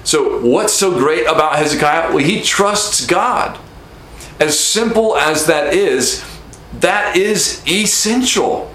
So, 0.05 0.47
what's 0.47 0.75
so 0.75 0.99
great 0.99 1.23
about 1.23 1.57
Hezekiah? 1.57 2.11
Well, 2.11 2.19
he 2.19 2.43
trusts 2.43 3.07
God. 3.07 3.59
As 4.39 4.61
simple 4.61 5.17
as 5.17 5.47
that 5.47 5.73
is, 5.73 6.23
that 6.81 7.17
is 7.17 7.63
essential. 7.67 8.71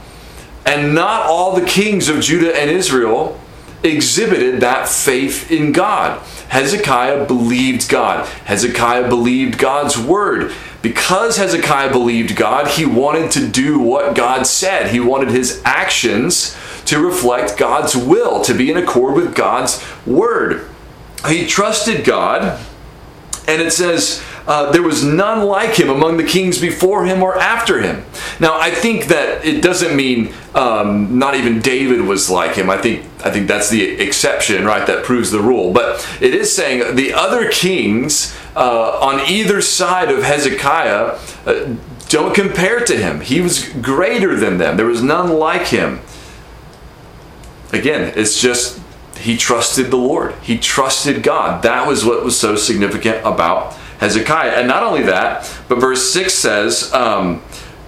And 0.66 0.96
not 0.96 1.28
all 1.28 1.56
the 1.56 1.66
kings 1.66 2.10
of 2.10 2.22
Judah 2.22 2.60
and 2.60 2.72
Israel 2.72 3.40
exhibited 3.84 4.62
that 4.62 4.90
faith 4.90 5.52
in 5.52 5.72
God. 5.72 6.20
Hezekiah 6.50 7.28
believed 7.28 7.88
God. 7.88 8.28
Hezekiah 8.46 9.08
believed 9.08 9.60
God's 9.60 10.00
word 10.00 10.52
because 10.82 11.38
Hezekiah 11.38 11.92
believed 11.92 12.36
God, 12.36 12.68
he 12.68 12.86
wanted 12.86 13.32
to 13.32 13.48
do 13.48 13.80
what 13.80 14.16
God 14.16 14.48
said. 14.48 14.92
He 14.92 15.00
wanted 15.00 15.30
his 15.30 15.62
actions 15.66 16.56
to 16.86 17.04
reflect 17.04 17.58
God's 17.58 17.96
will, 17.96 18.42
to 18.44 18.54
be 18.54 18.72
in 18.72 18.78
accord 18.78 19.16
with 19.16 19.36
God's 19.36 19.84
word. 20.06 20.70
He 21.28 21.46
trusted 21.46 22.06
God, 22.06 22.60
and 23.48 23.62
it 23.62 23.72
says, 23.72 24.24
uh, 24.48 24.72
there 24.72 24.82
was 24.82 25.04
none 25.04 25.46
like 25.46 25.80
him 25.80 25.90
among 25.90 26.18
the 26.18 26.24
kings 26.24 26.60
before 26.60 27.06
him 27.06 27.22
or 27.22 27.38
after 27.38 27.82
him. 27.82 28.04
Now, 28.40 28.60
I 28.60 28.72
think 28.72 29.06
that 29.06 29.46
it 29.46 29.62
doesn't 29.62 29.96
mean 29.96 30.34
um, 30.56 31.20
not 31.20 31.36
even 31.36 31.60
David 31.60 32.02
was 32.02 32.30
like 32.30 32.56
him. 32.56 32.70
I 32.70 32.78
think 32.78 33.06
I 33.24 33.32
think 33.32 33.48
that's 33.48 33.70
the 33.70 33.84
exception, 33.84 34.66
right? 34.66 34.86
That 34.88 35.04
proves 35.04 35.32
the 35.32 35.40
rule. 35.40 35.74
But 35.74 36.08
it 36.22 36.34
is 36.34 36.56
saying 36.56 36.96
the 36.96 37.14
other 37.14 37.52
kings 37.52 38.36
uh, 38.56 39.00
on 39.00 39.20
either 39.30 39.62
side 39.62 40.10
of 40.10 40.24
Hezekiah 40.24 41.20
uh, 41.46 41.76
don't 42.08 42.34
compare 42.34 42.84
to 42.86 42.98
him. 42.98 43.22
He 43.22 43.42
was 43.42 43.70
greater 43.82 44.36
than 44.36 44.58
them. 44.58 44.78
There 44.78 44.86
was 44.86 45.04
none 45.04 45.30
like 45.30 45.68
him. 45.68 46.02
Again, 47.72 48.14
it's 48.16 48.42
just 48.42 48.80
he 49.20 49.38
trusted 49.38 49.92
the 49.92 49.98
Lord. 49.98 50.34
He 50.42 50.58
trusted 50.58 51.24
God. 51.24 51.62
That 51.64 51.88
was 51.88 52.06
what 52.06 52.24
was 52.24 52.40
so 52.40 52.56
significant 52.56 53.18
about 53.26 53.76
Hezekiah. 54.00 54.52
And 54.52 54.68
not 54.68 54.84
only 54.84 55.04
that, 55.04 55.50
but 55.68 55.80
verse 55.80 56.12
6 56.12 56.34
says, 56.34 56.92
um, 56.94 57.42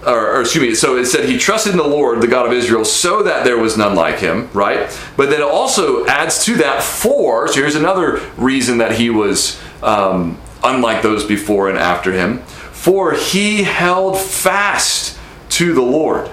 or, 0.06 0.36
or, 0.36 0.40
excuse 0.40 0.62
me, 0.62 0.74
so 0.74 0.96
it 0.96 1.06
said 1.06 1.28
he 1.28 1.38
trusted 1.38 1.72
in 1.72 1.78
the 1.78 1.86
Lord, 1.86 2.20
the 2.20 2.26
God 2.26 2.46
of 2.46 2.52
Israel, 2.52 2.84
so 2.84 3.22
that 3.22 3.44
there 3.44 3.56
was 3.56 3.76
none 3.76 3.94
like 3.94 4.18
him, 4.18 4.50
right? 4.52 4.90
But 5.16 5.30
then 5.30 5.40
it 5.40 5.48
also 5.48 6.04
adds 6.06 6.44
to 6.44 6.56
that 6.56 6.82
for, 6.82 7.48
so 7.48 7.54
here's 7.54 7.76
another 7.76 8.20
reason 8.36 8.78
that 8.78 8.92
he 8.92 9.10
was 9.10 9.60
um, 9.82 10.40
unlike 10.64 11.02
those 11.02 11.24
before 11.24 11.68
and 11.68 11.78
after 11.78 12.12
him, 12.12 12.38
for 12.72 13.12
he 13.12 13.62
held 13.62 14.18
fast 14.18 15.18
to 15.50 15.72
the 15.72 15.82
Lord. 15.82 16.30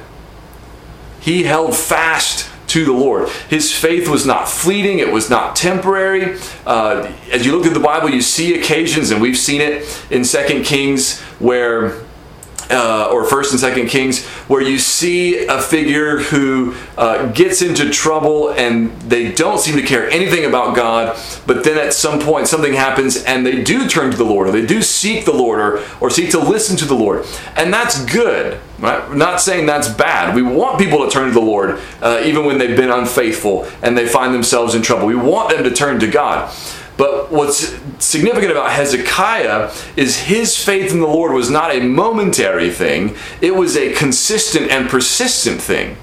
He 1.19 1.43
held 1.43 1.75
fast 1.75 2.48
to 2.69 2.85
the 2.85 2.93
Lord. 2.93 3.29
His 3.49 3.73
faith 3.73 4.07
was 4.07 4.25
not 4.25 4.47
fleeting, 4.47 4.99
it 4.99 5.11
was 5.11 5.29
not 5.29 5.55
temporary. 5.55 6.39
Uh, 6.65 7.11
as 7.31 7.45
you 7.45 7.55
look 7.55 7.65
at 7.65 7.73
the 7.73 7.79
Bible, 7.79 8.09
you 8.09 8.21
see 8.21 8.59
occasions, 8.59 9.11
and 9.11 9.21
we've 9.21 9.37
seen 9.37 9.61
it 9.61 10.03
in 10.09 10.23
Second 10.23 10.63
Kings, 10.63 11.19
where 11.39 12.01
uh, 12.69 13.09
or 13.11 13.25
First 13.25 13.51
and 13.51 13.59
Second 13.59 13.87
Kings, 13.87 14.25
where 14.47 14.61
you 14.61 14.77
see 14.77 15.45
a 15.45 15.61
figure 15.61 16.19
who 16.19 16.75
uh, 16.97 17.27
gets 17.31 17.61
into 17.61 17.89
trouble 17.89 18.49
and 18.49 18.91
they 19.01 19.31
don't 19.31 19.59
seem 19.59 19.75
to 19.75 19.83
care 19.83 20.09
anything 20.09 20.45
about 20.45 20.75
God, 20.75 21.17
but 21.45 21.63
then 21.63 21.77
at 21.77 21.93
some 21.93 22.19
point 22.19 22.47
something 22.47 22.73
happens 22.73 23.23
and 23.23 23.45
they 23.45 23.63
do 23.63 23.87
turn 23.87 24.11
to 24.11 24.17
the 24.17 24.23
Lord, 24.23 24.47
or 24.47 24.51
they 24.51 24.65
do 24.65 24.81
seek 24.81 25.25
the 25.25 25.33
Lord, 25.33 25.59
or, 25.59 25.83
or 25.99 26.09
seek 26.09 26.31
to 26.31 26.39
listen 26.39 26.77
to 26.77 26.85
the 26.85 26.95
Lord, 26.95 27.25
and 27.55 27.73
that's 27.73 28.03
good. 28.05 28.59
Right? 28.79 29.13
not 29.13 29.41
saying 29.41 29.65
that's 29.65 29.89
bad. 29.89 30.33
We 30.33 30.41
want 30.41 30.79
people 30.79 31.03
to 31.03 31.11
turn 31.11 31.27
to 31.27 31.33
the 31.33 31.41
Lord, 31.41 31.79
uh, 32.01 32.21
even 32.23 32.45
when 32.45 32.57
they've 32.57 32.77
been 32.77 32.89
unfaithful 32.89 33.67
and 33.81 33.97
they 33.97 34.07
find 34.07 34.33
themselves 34.33 34.73
in 34.73 34.81
trouble. 34.81 35.05
We 35.05 35.15
want 35.15 35.49
them 35.49 35.63
to 35.63 35.71
turn 35.71 35.99
to 35.99 36.07
God. 36.07 36.53
But 36.99 37.31
what's 37.31 37.79
significant 37.99 38.51
about 38.51 38.73
Hezekiah 38.73 39.71
is 39.95 40.19
his 40.19 40.61
faith 40.61 40.91
in 40.91 40.99
the 40.99 41.07
Lord 41.07 41.31
was 41.31 41.49
not 41.49 41.73
a 41.73 41.79
momentary 41.79 42.69
thing, 42.69 43.15
it 43.39 43.55
was 43.55 43.77
a 43.77 43.93
consistent 43.93 44.69
and 44.69 44.89
persistent 44.89 45.61
thing. 45.61 45.95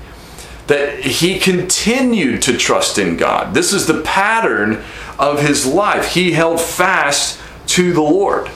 That 0.69 1.01
he 1.01 1.39
continued 1.39 2.41
to 2.43 2.57
trust 2.57 2.97
in 2.97 3.19
God. 3.19 3.53
This 3.53 3.75
is 3.75 3.87
the 3.87 4.01
pattern 4.01 4.83
of 5.19 5.43
his 5.43 5.67
life. 5.67 6.15
He 6.15 6.33
held 6.33 6.63
fast 6.63 7.39
to 7.67 7.93
the 7.93 8.01
Lord. 8.01 8.51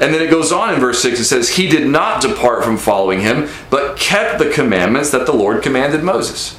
And 0.00 0.14
then 0.14 0.22
it 0.22 0.30
goes 0.30 0.52
on 0.52 0.72
in 0.72 0.78
verse 0.78 1.02
6, 1.02 1.18
it 1.18 1.24
says, 1.24 1.56
He 1.56 1.68
did 1.68 1.88
not 1.88 2.22
depart 2.22 2.62
from 2.62 2.76
following 2.76 3.22
him, 3.22 3.48
but 3.68 3.98
kept 3.98 4.38
the 4.38 4.48
commandments 4.48 5.10
that 5.10 5.26
the 5.26 5.34
Lord 5.34 5.64
commanded 5.64 6.04
Moses. 6.04 6.56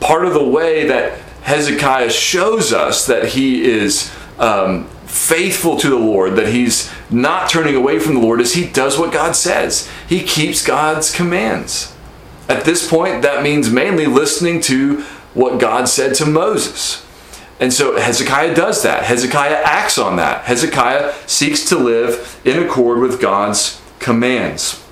Part 0.00 0.24
of 0.24 0.32
the 0.32 0.42
way 0.42 0.86
that 0.86 1.18
Hezekiah 1.42 2.10
shows 2.10 2.72
us 2.72 3.06
that 3.06 3.30
he 3.30 3.64
is 3.64 4.10
um, 4.38 4.86
faithful 5.06 5.76
to 5.76 5.88
the 5.88 5.98
Lord, 5.98 6.36
that 6.36 6.48
he's 6.48 6.90
not 7.10 7.50
turning 7.50 7.74
away 7.74 7.98
from 7.98 8.14
the 8.14 8.20
Lord, 8.20 8.40
is 8.40 8.54
he 8.54 8.68
does 8.68 8.98
what 8.98 9.12
God 9.12 9.36
says. 9.36 9.88
He 10.08 10.22
keeps 10.22 10.64
God's 10.64 11.14
commands. 11.14 11.94
At 12.48 12.64
this 12.64 12.88
point, 12.88 13.22
that 13.22 13.42
means 13.42 13.70
mainly 13.70 14.06
listening 14.06 14.60
to 14.62 15.02
what 15.34 15.60
God 15.60 15.88
said 15.88 16.14
to 16.16 16.26
Moses. 16.26 17.06
And 17.60 17.72
so 17.72 17.96
Hezekiah 17.96 18.54
does 18.54 18.82
that. 18.82 19.04
Hezekiah 19.04 19.62
acts 19.64 19.96
on 19.96 20.16
that. 20.16 20.44
Hezekiah 20.44 21.14
seeks 21.26 21.64
to 21.66 21.78
live 21.78 22.40
in 22.44 22.62
accord 22.62 22.98
with 22.98 23.20
God's 23.20 23.80
commands. 24.00 24.84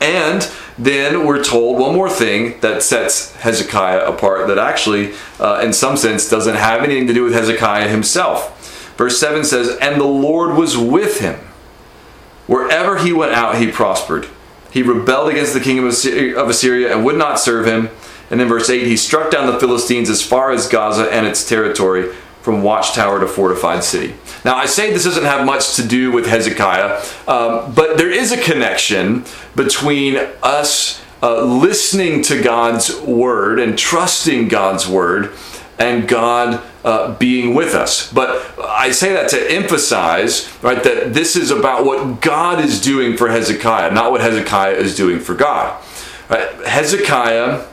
And 0.00 0.50
then 0.78 1.24
we're 1.24 1.42
told 1.42 1.78
one 1.78 1.94
more 1.94 2.10
thing 2.10 2.60
that 2.60 2.82
sets 2.82 3.34
Hezekiah 3.36 4.04
apart 4.04 4.46
that 4.48 4.58
actually, 4.58 5.14
uh, 5.40 5.62
in 5.64 5.72
some 5.72 5.96
sense, 5.96 6.28
doesn't 6.28 6.56
have 6.56 6.82
anything 6.82 7.06
to 7.06 7.14
do 7.14 7.24
with 7.24 7.32
Hezekiah 7.32 7.88
himself. 7.88 8.55
Verse 8.96 9.20
7 9.20 9.44
says, 9.44 9.76
And 9.80 10.00
the 10.00 10.04
Lord 10.04 10.56
was 10.56 10.76
with 10.76 11.20
him. 11.20 11.38
Wherever 12.46 12.98
he 12.98 13.12
went 13.12 13.32
out, 13.32 13.58
he 13.58 13.70
prospered. 13.70 14.26
He 14.70 14.82
rebelled 14.82 15.30
against 15.30 15.54
the 15.54 15.60
king 15.60 15.78
of 15.78 15.86
Assyria 16.48 16.94
and 16.94 17.04
would 17.04 17.16
not 17.16 17.40
serve 17.40 17.66
him. 17.66 17.90
And 18.30 18.40
then 18.40 18.48
verse 18.48 18.68
8, 18.68 18.86
he 18.86 18.96
struck 18.96 19.30
down 19.30 19.46
the 19.46 19.58
Philistines 19.58 20.10
as 20.10 20.22
far 20.22 20.50
as 20.50 20.68
Gaza 20.68 21.10
and 21.10 21.26
its 21.26 21.48
territory, 21.48 22.12
from 22.42 22.62
watchtower 22.62 23.18
to 23.18 23.26
fortified 23.26 23.82
city. 23.82 24.14
Now, 24.44 24.54
I 24.54 24.66
say 24.66 24.92
this 24.92 25.04
doesn't 25.04 25.24
have 25.24 25.44
much 25.44 25.74
to 25.76 25.86
do 25.86 26.12
with 26.12 26.26
Hezekiah, 26.26 27.02
um, 27.26 27.74
but 27.74 27.98
there 27.98 28.10
is 28.10 28.30
a 28.30 28.40
connection 28.40 29.24
between 29.56 30.16
us 30.42 31.02
uh, 31.22 31.42
listening 31.42 32.22
to 32.22 32.40
God's 32.40 32.94
word 33.00 33.58
and 33.58 33.76
trusting 33.76 34.48
God's 34.48 34.86
word 34.86 35.32
and 35.78 36.08
God 36.08 36.62
uh, 36.84 37.14
being 37.14 37.54
with 37.54 37.74
us. 37.74 38.12
But 38.12 38.58
I 38.58 38.90
say 38.90 39.12
that 39.12 39.28
to 39.30 39.50
emphasize, 39.50 40.50
right, 40.62 40.82
that 40.82 41.12
this 41.12 41.36
is 41.36 41.50
about 41.50 41.84
what 41.84 42.20
God 42.20 42.64
is 42.64 42.80
doing 42.80 43.16
for 43.16 43.28
Hezekiah, 43.28 43.92
not 43.92 44.10
what 44.10 44.20
Hezekiah 44.20 44.74
is 44.74 44.96
doing 44.96 45.20
for 45.20 45.34
God. 45.34 45.82
Right? 46.28 46.50
Hezekiah 46.66 47.66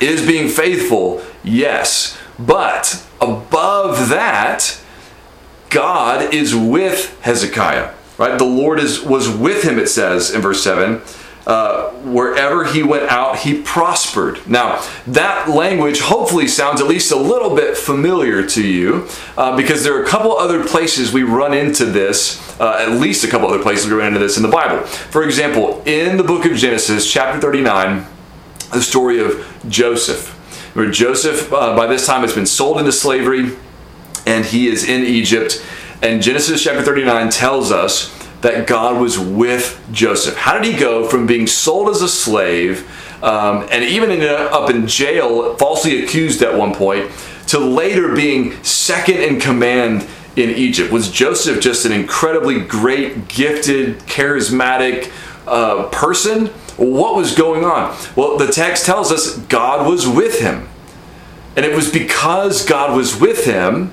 is 0.00 0.26
being 0.26 0.48
faithful, 0.48 1.22
yes, 1.42 2.18
but 2.38 3.04
above 3.20 4.08
that, 4.08 4.80
God 5.70 6.34
is 6.34 6.54
with 6.54 7.18
Hezekiah. 7.22 7.94
Right? 8.18 8.38
The 8.38 8.44
Lord 8.44 8.78
is 8.78 9.02
was 9.02 9.30
with 9.30 9.62
him, 9.62 9.78
it 9.78 9.88
says 9.88 10.34
in 10.34 10.42
verse 10.42 10.62
7 10.62 11.00
uh, 11.46 11.90
wherever 12.02 12.64
he 12.64 12.82
went 12.82 13.10
out, 13.10 13.38
he 13.38 13.62
prospered. 13.62 14.46
Now, 14.46 14.84
that 15.06 15.48
language 15.48 16.00
hopefully 16.00 16.46
sounds 16.46 16.80
at 16.80 16.86
least 16.86 17.10
a 17.12 17.16
little 17.16 17.54
bit 17.54 17.76
familiar 17.76 18.46
to 18.48 18.66
you 18.66 19.08
uh, 19.36 19.56
because 19.56 19.82
there 19.82 19.98
are 19.98 20.02
a 20.02 20.06
couple 20.06 20.36
other 20.36 20.64
places 20.64 21.12
we 21.12 21.22
run 21.22 21.54
into 21.54 21.86
this, 21.86 22.60
uh, 22.60 22.78
at 22.80 23.00
least 23.00 23.24
a 23.24 23.28
couple 23.28 23.48
other 23.48 23.62
places 23.62 23.86
we 23.90 23.96
run 23.96 24.08
into 24.08 24.20
this 24.20 24.36
in 24.36 24.42
the 24.42 24.50
Bible. 24.50 24.84
For 24.86 25.24
example, 25.24 25.82
in 25.86 26.16
the 26.16 26.24
book 26.24 26.44
of 26.44 26.56
Genesis, 26.56 27.10
chapter 27.10 27.40
39, 27.40 28.06
the 28.72 28.82
story 28.82 29.20
of 29.20 29.46
Joseph. 29.68 30.36
Where 30.74 30.90
Joseph, 30.90 31.52
uh, 31.52 31.74
by 31.76 31.86
this 31.86 32.06
time, 32.06 32.20
has 32.20 32.34
been 32.34 32.46
sold 32.46 32.78
into 32.78 32.92
slavery 32.92 33.56
and 34.26 34.44
he 34.44 34.68
is 34.68 34.88
in 34.88 35.04
Egypt. 35.04 35.64
And 36.02 36.22
Genesis 36.22 36.62
chapter 36.62 36.82
39 36.82 37.30
tells 37.30 37.72
us 37.72 38.19
that 38.42 38.66
God 38.66 39.00
was 39.00 39.18
with 39.18 39.80
Joseph. 39.92 40.36
How 40.36 40.58
did 40.58 40.72
he 40.72 40.78
go 40.78 41.06
from 41.06 41.26
being 41.26 41.46
sold 41.46 41.88
as 41.88 42.02
a 42.02 42.08
slave 42.08 42.90
um, 43.22 43.68
and 43.70 43.84
even 43.84 44.10
ended 44.10 44.30
up 44.30 44.70
in 44.70 44.86
jail, 44.86 45.56
falsely 45.56 46.02
accused 46.02 46.42
at 46.42 46.56
one 46.56 46.74
point, 46.74 47.10
to 47.48 47.58
later 47.58 48.14
being 48.14 48.62
second 48.62 49.18
in 49.18 49.40
command 49.40 50.06
in 50.36 50.50
Egypt? 50.50 50.90
Was 50.90 51.10
Joseph 51.10 51.60
just 51.60 51.84
an 51.84 51.92
incredibly 51.92 52.60
great, 52.60 53.28
gifted, 53.28 53.98
charismatic 54.00 55.12
uh, 55.46 55.88
person? 55.90 56.46
What 56.76 57.14
was 57.14 57.34
going 57.34 57.64
on? 57.64 57.94
Well, 58.16 58.38
the 58.38 58.50
text 58.50 58.86
tells 58.86 59.12
us 59.12 59.36
God 59.36 59.86
was 59.86 60.08
with 60.08 60.40
him. 60.40 60.68
And 61.56 61.66
it 61.66 61.74
was 61.74 61.92
because 61.92 62.64
God 62.64 62.96
was 62.96 63.20
with 63.20 63.44
him 63.44 63.92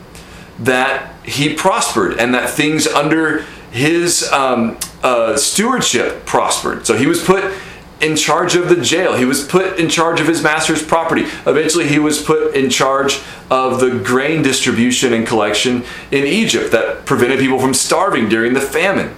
that 0.59 1.13
he 1.25 1.53
prospered 1.53 2.17
and 2.17 2.33
that 2.33 2.49
things 2.49 2.87
under 2.87 3.45
his 3.77 4.29
um, 4.31 4.77
uh, 5.03 5.37
stewardship 5.37 6.25
prospered. 6.25 6.85
So 6.85 6.97
he 6.97 7.07
was 7.07 7.23
put 7.23 7.53
in 8.01 8.15
charge 8.15 8.55
of 8.55 8.69
the 8.69 8.81
jail. 8.81 9.15
He 9.15 9.25
was 9.25 9.43
put 9.43 9.79
in 9.79 9.89
charge 9.89 10.19
of 10.19 10.27
his 10.27 10.43
master's 10.43 10.83
property. 10.83 11.23
Eventually, 11.45 11.87
he 11.87 11.99
was 11.99 12.21
put 12.21 12.55
in 12.55 12.69
charge 12.69 13.21
of 13.49 13.79
the 13.79 14.01
grain 14.03 14.41
distribution 14.41 15.13
and 15.13 15.25
collection 15.25 15.83
in 16.11 16.25
Egypt 16.25 16.71
that 16.71 17.05
prevented 17.05 17.39
people 17.39 17.59
from 17.59 17.73
starving 17.73 18.29
during 18.29 18.53
the 18.53 18.61
famine. 18.61 19.15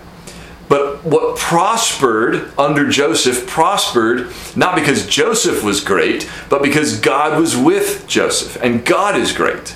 But 0.69 1.03
what 1.03 1.37
prospered 1.37 2.51
under 2.57 2.89
Joseph 2.89 3.47
prospered 3.47 4.31
not 4.55 4.75
because 4.75 5.07
Joseph 5.07 5.63
was 5.63 5.83
great, 5.83 6.29
but 6.47 6.61
because 6.61 6.99
God 6.99 7.39
was 7.39 7.57
with 7.57 8.07
Joseph, 8.07 8.61
and 8.61 8.85
God 8.85 9.15
is 9.15 9.31
great. 9.31 9.75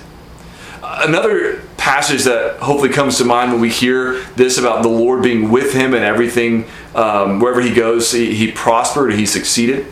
Another 1.02 1.62
passage 1.78 2.24
that 2.24 2.60
hopefully 2.60 2.90
comes 2.90 3.18
to 3.18 3.26
mind 3.26 3.52
when 3.52 3.60
we 3.60 3.70
hear 3.70 4.22
this 4.36 4.58
about 4.58 4.84
the 4.84 4.90
Lord 4.90 5.22
being 5.22 5.52
with 5.52 5.74
him 5.74 5.94
and 5.94 6.04
everything, 6.04 6.66
um, 6.96 7.40
wherever 7.40 7.62
he 7.62 7.74
goes, 7.74 8.12
he, 8.12 8.34
he 8.36 8.52
prospered, 8.52 9.14
he 9.14 9.26
succeeded, 9.26 9.88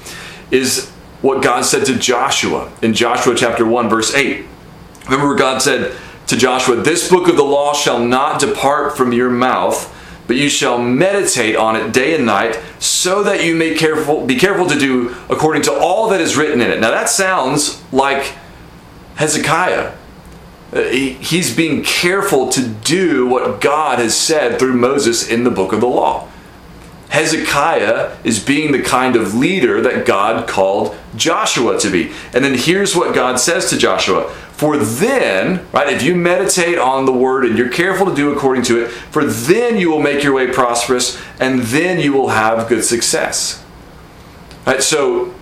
is 0.51 0.89
what 1.22 1.43
God 1.43 1.65
said 1.65 1.86
to 1.88 1.98
Joshua 1.98 2.72
in 2.81 2.93
Joshua 2.93 3.36
chapter 3.36 3.65
1, 3.65 3.89
verse 3.89 4.13
8. 4.13 4.46
Remember 5.10 5.36
God 5.36 5.62
said 5.62 5.96
to 6.27 6.38
Joshua, 6.38 6.77
This 6.77 7.10
book 7.10 7.27
of 7.27 7.36
the 7.36 7.43
law 7.43 7.74
shall 7.74 8.00
not 8.00 8.39
depart 8.39 8.96
from 8.96 9.12
your 9.12 9.29
mouth, 9.29 9.93
but 10.27 10.38
you 10.38 10.50
shall 10.50 10.77
meditate 10.77 11.55
on 11.55 11.75
it 11.75 11.91
day 11.91 12.15
and 12.15 12.25
night, 12.25 12.60
so 12.79 13.22
that 13.24 13.43
you 13.43 13.55
may 13.55 13.75
careful, 13.75 14.25
be 14.25 14.36
careful 14.36 14.67
to 14.67 14.79
do 14.79 15.15
according 15.29 15.63
to 15.63 15.74
all 15.74 16.10
that 16.10 16.22
is 16.22 16.38
written 16.38 16.62
in 16.62 16.72
it. 16.72 16.79
Now 16.79 16.91
that 16.91 17.10
sounds 17.10 17.84
like 17.91 18.34
Hezekiah 19.15 19.93
Uh, 20.74 20.84
he's 20.84 21.56
being 21.56 21.84
careful 21.84 22.50
to 22.50 22.66
do 22.66 23.28
what 23.28 23.60
God 23.60 24.00
has 24.00 24.16
said 24.16 24.58
through 24.58 24.74
Moses 24.74 25.28
in 25.28 25.44
the 25.44 25.51
book 25.51 25.74
of 25.74 25.82
the 25.82 25.88
law. 25.88 26.30
Hezekiah 27.12 28.18
is 28.24 28.42
being 28.42 28.72
the 28.72 28.82
kind 28.82 29.18
of 29.18 29.36
leader 29.36 29.82
that 29.82 30.06
God 30.06 30.48
called 30.48 30.96
Joshua 31.18 31.78
to 31.82 31.90
be. 31.90 32.13
And 32.34 32.46
then 32.46 32.58
here's 32.58 32.96
what 32.96 33.13
God 33.13 33.38
says 33.38 33.70
to 33.70 33.78
Joshua 33.78 34.30
For 34.54 34.78
then, 34.78 35.68
right, 35.74 35.92
if 35.92 36.04
you 36.04 36.16
meditate 36.16 36.78
on 36.78 37.06
the 37.06 37.12
word 37.12 37.44
and 37.44 37.58
you're 37.58 37.70
careful 37.70 38.06
to 38.06 38.16
do 38.16 38.32
according 38.32 38.63
to 38.63 38.86
it, 38.86 38.92
for 38.92 39.25
then 39.25 39.75
you 39.75 39.92
will 39.92 40.00
make 40.00 40.24
your 40.24 40.34
way 40.34 40.48
prosperous 40.48 41.22
and 41.38 41.60
then 41.60 42.00
you 42.00 42.13
will 42.13 42.30
have 42.30 42.70
good 42.70 42.86
success. 42.86 43.62
Right, 44.66 44.82
so 44.82 45.34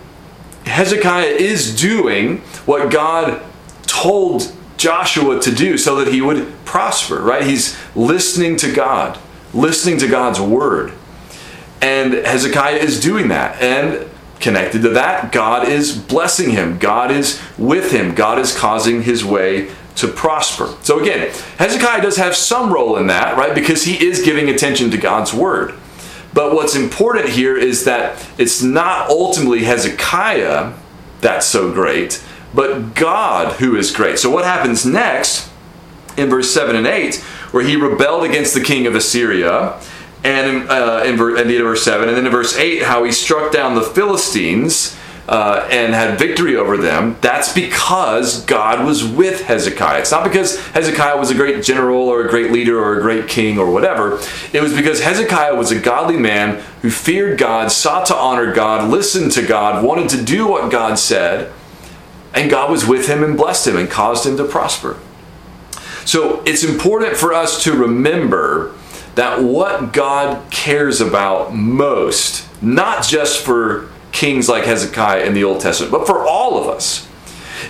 Hezekiah 0.66 1.26
is 1.26 1.80
doing 1.80 2.38
what 2.66 2.90
God 2.90 3.42
told 3.82 4.52
Joshua 4.80 5.40
to 5.42 5.54
do 5.54 5.76
so 5.76 5.96
that 5.96 6.12
he 6.12 6.22
would 6.22 6.64
prosper, 6.64 7.20
right? 7.20 7.42
He's 7.42 7.78
listening 7.94 8.56
to 8.56 8.72
God, 8.72 9.18
listening 9.52 9.98
to 9.98 10.08
God's 10.08 10.40
word. 10.40 10.94
And 11.82 12.14
Hezekiah 12.14 12.76
is 12.76 12.98
doing 12.98 13.28
that. 13.28 13.60
And 13.60 14.08
connected 14.40 14.80
to 14.82 14.88
that, 14.88 15.32
God 15.32 15.68
is 15.68 15.96
blessing 15.96 16.50
him, 16.50 16.78
God 16.78 17.10
is 17.10 17.40
with 17.58 17.92
him, 17.92 18.14
God 18.14 18.38
is 18.38 18.56
causing 18.56 19.02
his 19.02 19.22
way 19.22 19.70
to 19.96 20.08
prosper. 20.08 20.74
So 20.82 20.98
again, 20.98 21.30
Hezekiah 21.58 22.00
does 22.00 22.16
have 22.16 22.34
some 22.34 22.72
role 22.72 22.96
in 22.96 23.08
that, 23.08 23.36
right? 23.36 23.54
Because 23.54 23.84
he 23.84 24.02
is 24.02 24.22
giving 24.24 24.48
attention 24.48 24.90
to 24.92 24.96
God's 24.96 25.34
word. 25.34 25.74
But 26.32 26.54
what's 26.54 26.74
important 26.74 27.28
here 27.28 27.56
is 27.56 27.84
that 27.84 28.26
it's 28.38 28.62
not 28.62 29.10
ultimately 29.10 29.64
Hezekiah 29.64 30.72
that's 31.20 31.44
so 31.44 31.70
great, 31.70 32.24
but 32.54 32.94
God 32.94 33.54
who 33.54 33.76
is 33.76 33.90
great. 33.90 34.18
So 34.18 34.30
what 34.30 34.44
happens 34.44 34.84
next 34.84 35.48
in 36.16 36.28
verse 36.28 36.52
7 36.52 36.76
and 36.76 36.86
8, 36.86 37.16
where 37.52 37.64
he 37.64 37.76
rebelled 37.76 38.24
against 38.24 38.54
the 38.54 38.60
king 38.60 38.86
of 38.86 38.94
Assyria, 38.94 39.80
and 40.22 40.68
uh, 40.68 41.02
in, 41.06 41.16
ver- 41.16 41.36
in 41.36 41.48
verse 41.48 41.82
7, 41.82 42.08
and 42.08 42.16
then 42.16 42.26
in 42.26 42.32
verse 42.32 42.56
8, 42.56 42.82
how 42.82 43.04
he 43.04 43.12
struck 43.12 43.52
down 43.52 43.74
the 43.74 43.82
Philistines 43.82 44.96
uh, 45.28 45.66
and 45.70 45.94
had 45.94 46.18
victory 46.18 46.56
over 46.56 46.76
them, 46.76 47.16
that's 47.20 47.52
because 47.52 48.44
God 48.44 48.84
was 48.84 49.04
with 49.04 49.42
Hezekiah. 49.42 50.00
It's 50.00 50.10
not 50.10 50.24
because 50.24 50.58
Hezekiah 50.70 51.16
was 51.16 51.30
a 51.30 51.34
great 51.34 51.62
general 51.62 52.08
or 52.08 52.26
a 52.26 52.28
great 52.28 52.50
leader 52.50 52.78
or 52.78 52.98
a 52.98 53.00
great 53.00 53.28
king 53.28 53.56
or 53.56 53.70
whatever. 53.70 54.20
It 54.52 54.60
was 54.60 54.74
because 54.74 55.00
Hezekiah 55.00 55.54
was 55.54 55.70
a 55.70 55.78
godly 55.78 56.16
man 56.16 56.62
who 56.82 56.90
feared 56.90 57.38
God, 57.38 57.70
sought 57.70 58.06
to 58.06 58.16
honor 58.16 58.52
God, 58.52 58.90
listened 58.90 59.32
to 59.32 59.42
God, 59.46 59.84
wanted 59.84 60.08
to 60.10 60.22
do 60.22 60.48
what 60.48 60.70
God 60.70 60.98
said, 60.98 61.52
and 62.34 62.50
God 62.50 62.70
was 62.70 62.86
with 62.86 63.08
him 63.08 63.22
and 63.22 63.36
blessed 63.36 63.66
him 63.66 63.76
and 63.76 63.90
caused 63.90 64.26
him 64.26 64.36
to 64.36 64.44
prosper. 64.44 64.98
So 66.04 66.42
it's 66.44 66.64
important 66.64 67.16
for 67.16 67.32
us 67.32 67.64
to 67.64 67.72
remember 67.72 68.74
that 69.14 69.42
what 69.42 69.92
God 69.92 70.50
cares 70.50 71.00
about 71.00 71.54
most, 71.54 72.48
not 72.62 73.04
just 73.04 73.44
for 73.44 73.90
kings 74.12 74.48
like 74.48 74.64
Hezekiah 74.64 75.24
in 75.24 75.34
the 75.34 75.44
Old 75.44 75.60
Testament, 75.60 75.92
but 75.92 76.06
for 76.06 76.26
all 76.26 76.60
of 76.60 76.68
us, 76.68 77.06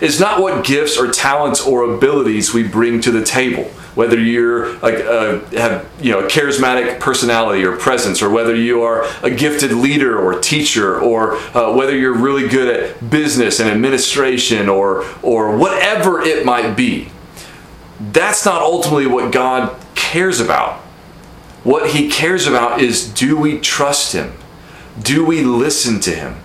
is 0.00 0.20
not 0.20 0.40
what 0.40 0.64
gifts 0.64 0.96
or 0.96 1.10
talents 1.10 1.60
or 1.60 1.94
abilities 1.94 2.52
we 2.52 2.66
bring 2.66 3.00
to 3.02 3.10
the 3.10 3.24
table. 3.24 3.64
Whether 3.94 4.18
you're 4.18 4.74
like 4.78 4.96
uh, 4.96 5.40
have 5.50 5.88
you 6.00 6.12
know 6.12 6.20
a 6.20 6.28
charismatic 6.28 7.00
personality 7.00 7.64
or 7.64 7.76
presence, 7.76 8.22
or 8.22 8.30
whether 8.30 8.54
you 8.54 8.82
are 8.82 9.04
a 9.22 9.30
gifted 9.30 9.72
leader 9.72 10.18
or 10.18 10.38
teacher, 10.40 11.00
or 11.00 11.34
uh, 11.56 11.74
whether 11.74 11.96
you're 11.96 12.16
really 12.16 12.48
good 12.48 12.74
at 12.74 13.10
business 13.10 13.58
and 13.58 13.68
administration, 13.68 14.68
or 14.68 15.04
or 15.22 15.56
whatever 15.56 16.22
it 16.22 16.46
might 16.46 16.76
be, 16.76 17.08
that's 18.12 18.44
not 18.44 18.62
ultimately 18.62 19.06
what 19.06 19.32
God 19.32 19.76
cares 19.96 20.38
about. 20.38 20.78
What 21.64 21.90
He 21.90 22.08
cares 22.08 22.46
about 22.46 22.80
is 22.80 23.12
do 23.12 23.36
we 23.36 23.58
trust 23.58 24.12
Him? 24.12 24.34
Do 25.02 25.24
we 25.24 25.42
listen 25.42 26.00
to 26.00 26.14
him? 26.14 26.36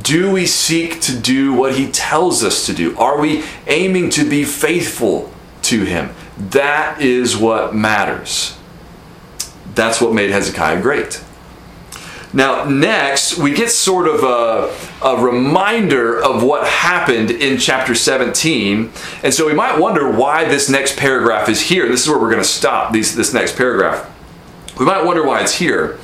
Do 0.00 0.32
we 0.32 0.46
seek 0.46 1.00
to 1.02 1.16
do 1.16 1.52
what 1.52 1.76
he 1.76 1.90
tells 1.90 2.42
us 2.42 2.66
to 2.66 2.72
do? 2.72 2.96
Are 2.98 3.20
we 3.20 3.44
aiming 3.66 4.10
to 4.10 4.28
be 4.28 4.44
faithful 4.44 5.32
to 5.62 5.84
him? 5.84 6.14
That 6.36 7.00
is 7.00 7.36
what 7.36 7.74
matters. 7.74 8.56
That's 9.74 10.00
what 10.00 10.12
made 10.12 10.30
Hezekiah 10.30 10.82
great. 10.82 11.22
Now, 12.32 12.64
next, 12.64 13.38
we 13.38 13.54
get 13.54 13.70
sort 13.70 14.08
of 14.08 14.24
a, 14.24 15.06
a, 15.06 15.22
reminder 15.24 16.20
of 16.20 16.42
what 16.42 16.66
happened 16.66 17.30
in 17.30 17.58
chapter 17.58 17.94
17. 17.94 18.90
And 19.22 19.32
so 19.32 19.46
we 19.46 19.54
might 19.54 19.78
wonder 19.78 20.10
why 20.10 20.44
this 20.44 20.68
next 20.68 20.96
paragraph 20.96 21.48
is 21.48 21.60
here. 21.60 21.86
This 21.86 22.02
is 22.02 22.08
where 22.08 22.18
we're 22.18 22.32
going 22.32 22.42
to 22.42 22.48
stop 22.48 22.92
these, 22.92 23.14
this 23.14 23.32
next 23.32 23.56
paragraph. 23.56 24.10
We 24.80 24.84
might 24.84 25.04
wonder 25.04 25.24
why 25.24 25.42
it's 25.42 25.54
here. 25.54 25.96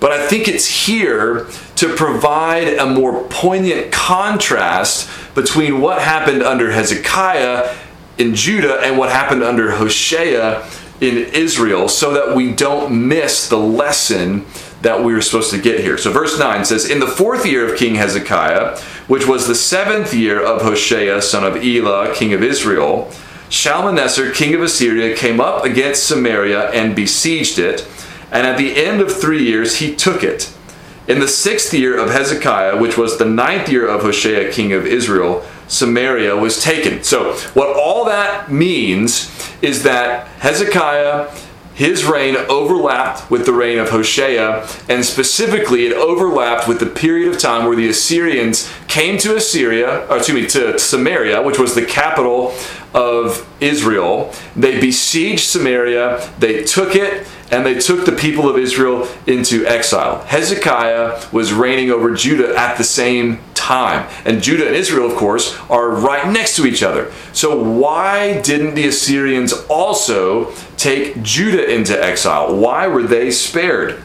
But 0.00 0.10
I 0.10 0.26
think 0.26 0.48
it's 0.48 0.66
here 0.66 1.46
to 1.78 1.94
provide 1.94 2.74
a 2.74 2.86
more 2.86 3.24
poignant 3.28 3.92
contrast 3.92 5.08
between 5.34 5.80
what 5.80 6.00
happened 6.00 6.42
under 6.42 6.70
Hezekiah 6.70 7.76
in 8.18 8.34
Judah 8.34 8.80
and 8.80 8.98
what 8.98 9.10
happened 9.10 9.42
under 9.42 9.72
Hoshea 9.72 10.62
in 11.00 11.16
Israel 11.32 11.88
so 11.88 12.12
that 12.14 12.34
we 12.34 12.52
don't 12.52 13.08
miss 13.08 13.48
the 13.48 13.58
lesson 13.58 14.44
that 14.82 15.02
we 15.02 15.12
were 15.12 15.20
supposed 15.20 15.50
to 15.50 15.60
get 15.60 15.80
here. 15.80 15.98
So, 15.98 16.10
verse 16.12 16.38
9 16.38 16.64
says, 16.64 16.88
In 16.88 17.00
the 17.00 17.06
fourth 17.06 17.46
year 17.46 17.68
of 17.68 17.78
King 17.78 17.96
Hezekiah, 17.96 18.78
which 19.06 19.26
was 19.26 19.46
the 19.46 19.54
seventh 19.54 20.14
year 20.14 20.44
of 20.44 20.62
Hoshea, 20.62 21.20
son 21.20 21.44
of 21.44 21.64
Elah, 21.64 22.14
king 22.14 22.32
of 22.32 22.42
Israel, 22.42 23.10
Shalmaneser, 23.50 24.32
king 24.32 24.54
of 24.54 24.62
Assyria, 24.62 25.16
came 25.16 25.40
up 25.40 25.64
against 25.64 26.06
Samaria 26.06 26.70
and 26.70 26.94
besieged 26.94 27.58
it 27.58 27.88
and 28.30 28.46
at 28.46 28.58
the 28.58 28.76
end 28.76 29.00
of 29.00 29.12
three 29.12 29.44
years, 29.44 29.76
he 29.76 29.94
took 29.94 30.22
it. 30.22 30.52
In 31.08 31.20
the 31.20 31.28
sixth 31.28 31.72
year 31.72 31.98
of 31.98 32.10
Hezekiah, 32.10 32.78
which 32.78 32.98
was 32.98 33.16
the 33.16 33.24
ninth 33.24 33.70
year 33.70 33.88
of 33.88 34.02
Hoshea, 34.02 34.52
king 34.52 34.74
of 34.74 34.86
Israel, 34.86 35.42
Samaria 35.66 36.36
was 36.36 36.62
taken. 36.62 37.02
So, 37.02 37.32
what 37.54 37.74
all 37.74 38.04
that 38.04 38.52
means 38.52 39.30
is 39.62 39.84
that 39.84 40.28
Hezekiah, 40.40 41.30
his 41.72 42.04
reign 42.04 42.36
overlapped 42.36 43.30
with 43.30 43.46
the 43.46 43.54
reign 43.54 43.78
of 43.78 43.88
Hoshea, 43.88 44.66
and 44.90 45.02
specifically 45.02 45.86
it 45.86 45.94
overlapped 45.94 46.68
with 46.68 46.78
the 46.78 46.86
period 46.86 47.32
of 47.32 47.38
time 47.38 47.64
where 47.64 47.76
the 47.76 47.88
Assyrians 47.88 48.70
came 48.86 49.16
to 49.20 49.34
Assyria, 49.34 50.06
or 50.08 50.18
excuse 50.18 50.42
me, 50.42 50.46
to 50.60 50.78
Samaria, 50.78 51.40
which 51.40 51.58
was 51.58 51.74
the 51.74 51.86
capital 51.86 52.52
of 52.92 53.48
Israel. 53.60 54.30
They 54.56 54.78
besieged 54.78 55.46
Samaria, 55.46 56.30
they 56.38 56.64
took 56.64 56.94
it, 56.94 57.26
and 57.50 57.64
they 57.64 57.78
took 57.78 58.04
the 58.04 58.12
people 58.12 58.48
of 58.48 58.58
Israel 58.58 59.08
into 59.26 59.66
exile. 59.66 60.22
Hezekiah 60.24 61.28
was 61.32 61.52
reigning 61.52 61.90
over 61.90 62.14
Judah 62.14 62.54
at 62.56 62.76
the 62.76 62.84
same 62.84 63.40
time. 63.54 64.08
And 64.24 64.42
Judah 64.42 64.66
and 64.66 64.76
Israel, 64.76 65.10
of 65.10 65.16
course, 65.16 65.58
are 65.70 65.90
right 65.90 66.30
next 66.30 66.56
to 66.56 66.66
each 66.66 66.82
other. 66.82 67.12
So, 67.32 67.62
why 67.62 68.40
didn't 68.42 68.74
the 68.74 68.86
Assyrians 68.86 69.52
also 69.68 70.52
take 70.76 71.22
Judah 71.22 71.70
into 71.72 72.02
exile? 72.02 72.54
Why 72.54 72.86
were 72.86 73.02
they 73.02 73.30
spared? 73.30 74.02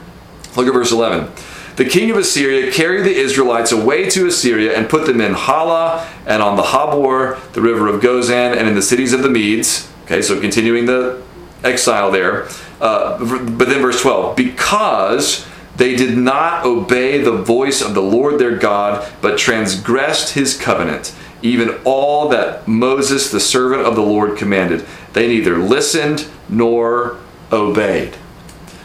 Look 0.55 0.67
at 0.67 0.73
verse 0.73 0.91
11. 0.91 1.31
The 1.75 1.85
king 1.85 2.11
of 2.11 2.17
Assyria 2.17 2.71
carried 2.71 3.03
the 3.03 3.15
Israelites 3.15 3.71
away 3.71 4.07
to 4.11 4.27
Assyria 4.27 4.77
and 4.77 4.87
put 4.87 5.07
them 5.07 5.19
in 5.19 5.33
Halah 5.33 6.07
and 6.27 6.43
on 6.43 6.55
the 6.55 6.61
Habor, 6.61 7.39
the 7.53 7.61
river 7.61 7.87
of 7.87 7.99
Gozan, 7.99 8.55
and 8.55 8.67
in 8.67 8.75
the 8.75 8.81
cities 8.81 9.11
of 9.11 9.23
the 9.23 9.29
Medes. 9.29 9.91
Okay, 10.05 10.21
so 10.21 10.39
continuing 10.39 10.85
the 10.85 11.23
exile 11.63 12.11
there. 12.11 12.47
Uh, 12.81 13.17
but 13.19 13.69
then 13.69 13.81
verse 13.81 14.01
12, 14.01 14.35
because 14.35 15.45
they 15.75 15.95
did 15.95 16.17
not 16.17 16.65
obey 16.65 17.21
the 17.21 17.31
voice 17.31 17.81
of 17.81 17.93
the 17.93 18.01
Lord 18.01 18.39
their 18.39 18.57
God, 18.57 19.11
but 19.21 19.37
transgressed 19.37 20.33
his 20.33 20.57
covenant, 20.57 21.15
even 21.41 21.79
all 21.83 22.29
that 22.29 22.67
Moses, 22.67 23.31
the 23.31 23.39
servant 23.39 23.81
of 23.81 23.95
the 23.95 24.01
Lord, 24.01 24.37
commanded. 24.37 24.85
They 25.13 25.27
neither 25.27 25.57
listened 25.57 26.27
nor 26.49 27.17
obeyed. 27.51 28.15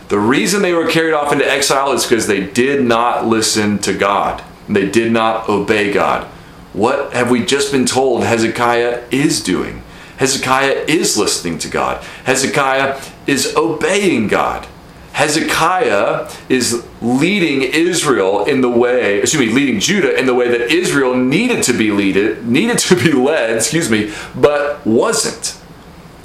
The 0.09 0.19
reason 0.19 0.63
they 0.63 0.73
were 0.73 0.89
carried 0.89 1.13
off 1.13 1.33
into 1.33 1.47
exile 1.47 1.93
is 1.93 2.05
because 2.05 2.27
they 2.27 2.47
did 2.47 2.83
not 2.85 3.27
listen 3.27 3.79
to 3.81 3.93
God. 3.93 4.43
They 4.69 4.89
did 4.89 5.13
not 5.13 5.49
obey 5.49 5.93
God. 5.93 6.25
What 6.73 7.13
have 7.13 7.31
we 7.31 7.45
just 7.45 7.73
been 7.73 7.87
told 7.87 8.25
Hezekiah 8.25 9.05
is 9.11 9.43
doing? 9.43 9.83
Hezekiah 10.19 10.85
is 10.89 11.17
listening 11.17 11.59
to 11.59 11.69
God. 11.69 12.03
Hezekiah 12.25 13.01
is 13.27 13.55
obeying 13.57 14.29
God. 14.29 14.67
Hezekiah 15.13 16.31
is 16.49 16.87
leading 17.03 17.63
Israel 17.63 18.45
in 18.45 18.61
the 18.61 18.69
way, 18.69 19.21
excuse 19.21 19.49
me, 19.49 19.53
leading 19.53 19.81
Judah 19.81 20.17
in 20.17 20.27
the 20.27 20.35
way 20.35 20.49
that 20.49 20.73
Israel 20.73 21.17
needed 21.17 21.63
to 21.65 21.73
be 21.73 21.91
leaded, 21.91 22.47
needed 22.47 22.79
to 22.79 22.95
be 22.95 23.13
led, 23.13 23.57
excuse 23.57 23.91
me, 23.91 24.13
but 24.37 24.85
wasn't. 24.87 25.61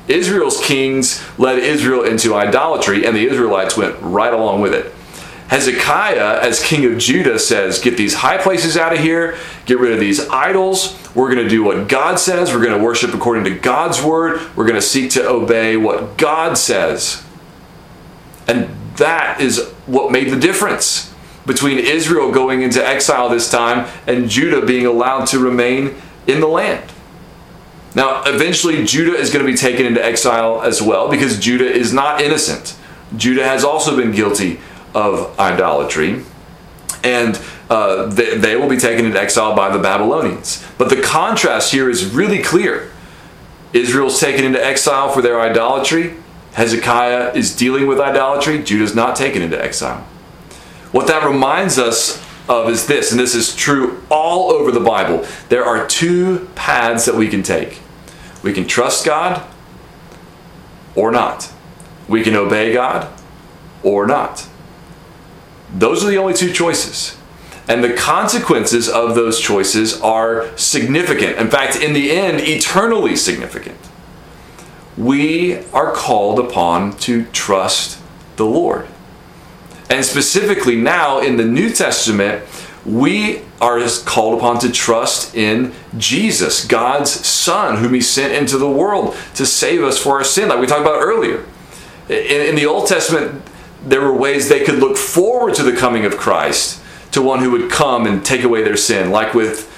Israel's 0.07 0.59
kings 0.61 1.23
led 1.39 1.59
Israel 1.59 2.03
into 2.03 2.35
idolatry, 2.35 3.05
and 3.05 3.15
the 3.15 3.25
Israelites 3.25 3.77
went 3.77 3.95
right 4.01 4.33
along 4.33 4.61
with 4.61 4.73
it. 4.73 4.93
Hezekiah, 5.53 6.39
as 6.41 6.63
king 6.63 6.83
of 6.91 6.97
Judah, 6.97 7.37
says, 7.37 7.79
Get 7.79 7.95
these 7.95 8.15
high 8.15 8.39
places 8.39 8.75
out 8.75 8.91
of 8.91 8.97
here, 8.97 9.37
get 9.67 9.77
rid 9.77 9.91
of 9.91 9.99
these 9.99 10.27
idols. 10.29 10.97
We're 11.13 11.31
going 11.31 11.43
to 11.43 11.49
do 11.49 11.63
what 11.63 11.87
God 11.87 12.17
says. 12.17 12.51
We're 12.51 12.63
going 12.63 12.75
to 12.75 12.83
worship 12.83 13.13
according 13.13 13.43
to 13.43 13.51
God's 13.51 14.01
word. 14.01 14.41
We're 14.55 14.65
going 14.65 14.81
to 14.81 14.81
seek 14.81 15.11
to 15.11 15.29
obey 15.29 15.77
what 15.77 16.17
God 16.17 16.57
says. 16.57 17.23
And 18.47 18.67
that 18.95 19.41
is 19.41 19.69
what 19.85 20.11
made 20.11 20.31
the 20.31 20.39
difference 20.39 21.13
between 21.45 21.77
Israel 21.77 22.31
going 22.31 22.63
into 22.63 22.83
exile 22.83 23.29
this 23.29 23.51
time 23.51 23.87
and 24.07 24.27
Judah 24.27 24.65
being 24.65 24.87
allowed 24.87 25.25
to 25.25 25.37
remain 25.37 25.93
in 26.25 26.39
the 26.39 26.47
land. 26.47 26.91
Now, 27.93 28.23
eventually, 28.23 28.83
Judah 28.85 29.13
is 29.13 29.31
going 29.31 29.45
to 29.45 29.51
be 29.51 29.55
taken 29.55 29.85
into 29.85 30.03
exile 30.03 30.63
as 30.63 30.81
well 30.81 31.11
because 31.11 31.37
Judah 31.37 31.71
is 31.71 31.93
not 31.93 32.21
innocent. 32.21 32.75
Judah 33.15 33.43
has 33.43 33.63
also 33.63 33.95
been 33.95 34.11
guilty 34.11 34.59
of 34.93 35.37
idolatry, 35.39 36.23
and 37.03 37.39
uh, 37.69 38.05
they, 38.07 38.37
they 38.37 38.55
will 38.55 38.69
be 38.69 38.77
taken 38.77 39.05
into 39.05 39.19
exile 39.19 39.55
by 39.55 39.75
the 39.75 39.81
Babylonians. 39.81 40.65
But 40.77 40.89
the 40.89 41.01
contrast 41.01 41.71
here 41.71 41.89
is 41.89 42.05
really 42.05 42.41
clear. 42.41 42.91
Israel's 43.73 44.19
taken 44.19 44.45
into 44.45 44.63
exile 44.63 45.09
for 45.09 45.21
their 45.21 45.41
idolatry. 45.41 46.15
Hezekiah 46.53 47.33
is 47.33 47.55
dealing 47.55 47.87
with 47.87 47.99
idolatry. 47.99 48.61
Judah's 48.61 48.93
not 48.93 49.15
taken 49.15 49.41
into 49.41 49.61
exile. 49.61 50.01
What 50.91 51.07
that 51.07 51.25
reminds 51.27 51.79
us 51.79 52.23
of 52.47 52.69
is 52.69 52.85
this, 52.85 53.11
and 53.11 53.19
this 53.19 53.33
is 53.33 53.55
true 53.55 54.03
all 54.11 54.51
over 54.51 54.71
the 54.71 54.79
Bible. 54.79 55.25
There 55.49 55.65
are 55.65 55.87
two 55.87 56.49
paths 56.53 57.05
that 57.05 57.15
we 57.15 57.27
can 57.27 57.41
take. 57.41 57.79
We 58.43 58.53
can 58.53 58.67
trust 58.67 59.05
God 59.05 59.43
or 60.95 61.09
not. 61.09 61.51
We 62.07 62.21
can 62.21 62.35
obey 62.35 62.73
God 62.73 63.11
or 63.81 64.05
not. 64.05 64.47
Those 65.73 66.03
are 66.03 66.07
the 66.07 66.17
only 66.17 66.33
two 66.33 66.51
choices. 66.51 67.17
And 67.67 67.83
the 67.83 67.93
consequences 67.93 68.89
of 68.89 69.15
those 69.15 69.39
choices 69.39 69.99
are 70.01 70.55
significant. 70.57 71.37
In 71.37 71.49
fact, 71.49 71.77
in 71.77 71.93
the 71.93 72.11
end, 72.11 72.41
eternally 72.41 73.15
significant. 73.15 73.77
We 74.97 75.59
are 75.71 75.91
called 75.91 76.39
upon 76.39 76.97
to 76.97 77.25
trust 77.27 77.99
the 78.35 78.45
Lord. 78.45 78.87
And 79.89 80.03
specifically 80.03 80.75
now 80.75 81.19
in 81.19 81.37
the 81.37 81.45
New 81.45 81.69
Testament, 81.69 82.43
we 82.85 83.41
are 83.61 83.79
called 84.05 84.37
upon 84.37 84.59
to 84.59 84.71
trust 84.71 85.35
in 85.35 85.73
Jesus, 85.97 86.65
God's 86.65 87.11
Son, 87.11 87.77
whom 87.77 87.93
He 87.93 88.01
sent 88.01 88.33
into 88.33 88.57
the 88.57 88.69
world 88.69 89.15
to 89.35 89.45
save 89.45 89.83
us 89.83 89.97
for 89.97 90.17
our 90.17 90.23
sin, 90.23 90.49
like 90.49 90.59
we 90.59 90.67
talked 90.67 90.81
about 90.81 91.01
earlier. 91.01 91.45
In, 92.09 92.49
in, 92.49 92.55
the 92.55 92.65
Old 92.65 92.87
Testament, 92.87 93.41
there 93.83 94.01
were 94.01 94.13
ways 94.13 94.49
they 94.49 94.63
could 94.63 94.79
look 94.79 94.97
forward 94.97 95.55
to 95.55 95.63
the 95.63 95.75
coming 95.75 96.05
of 96.05 96.17
Christ, 96.17 96.81
to 97.11 97.21
one 97.21 97.39
who 97.39 97.51
would 97.51 97.69
come 97.69 98.05
and 98.07 98.25
take 98.25 98.43
away 98.43 98.63
their 98.63 98.77
sin, 98.77 99.11
like 99.11 99.33
with 99.33 99.69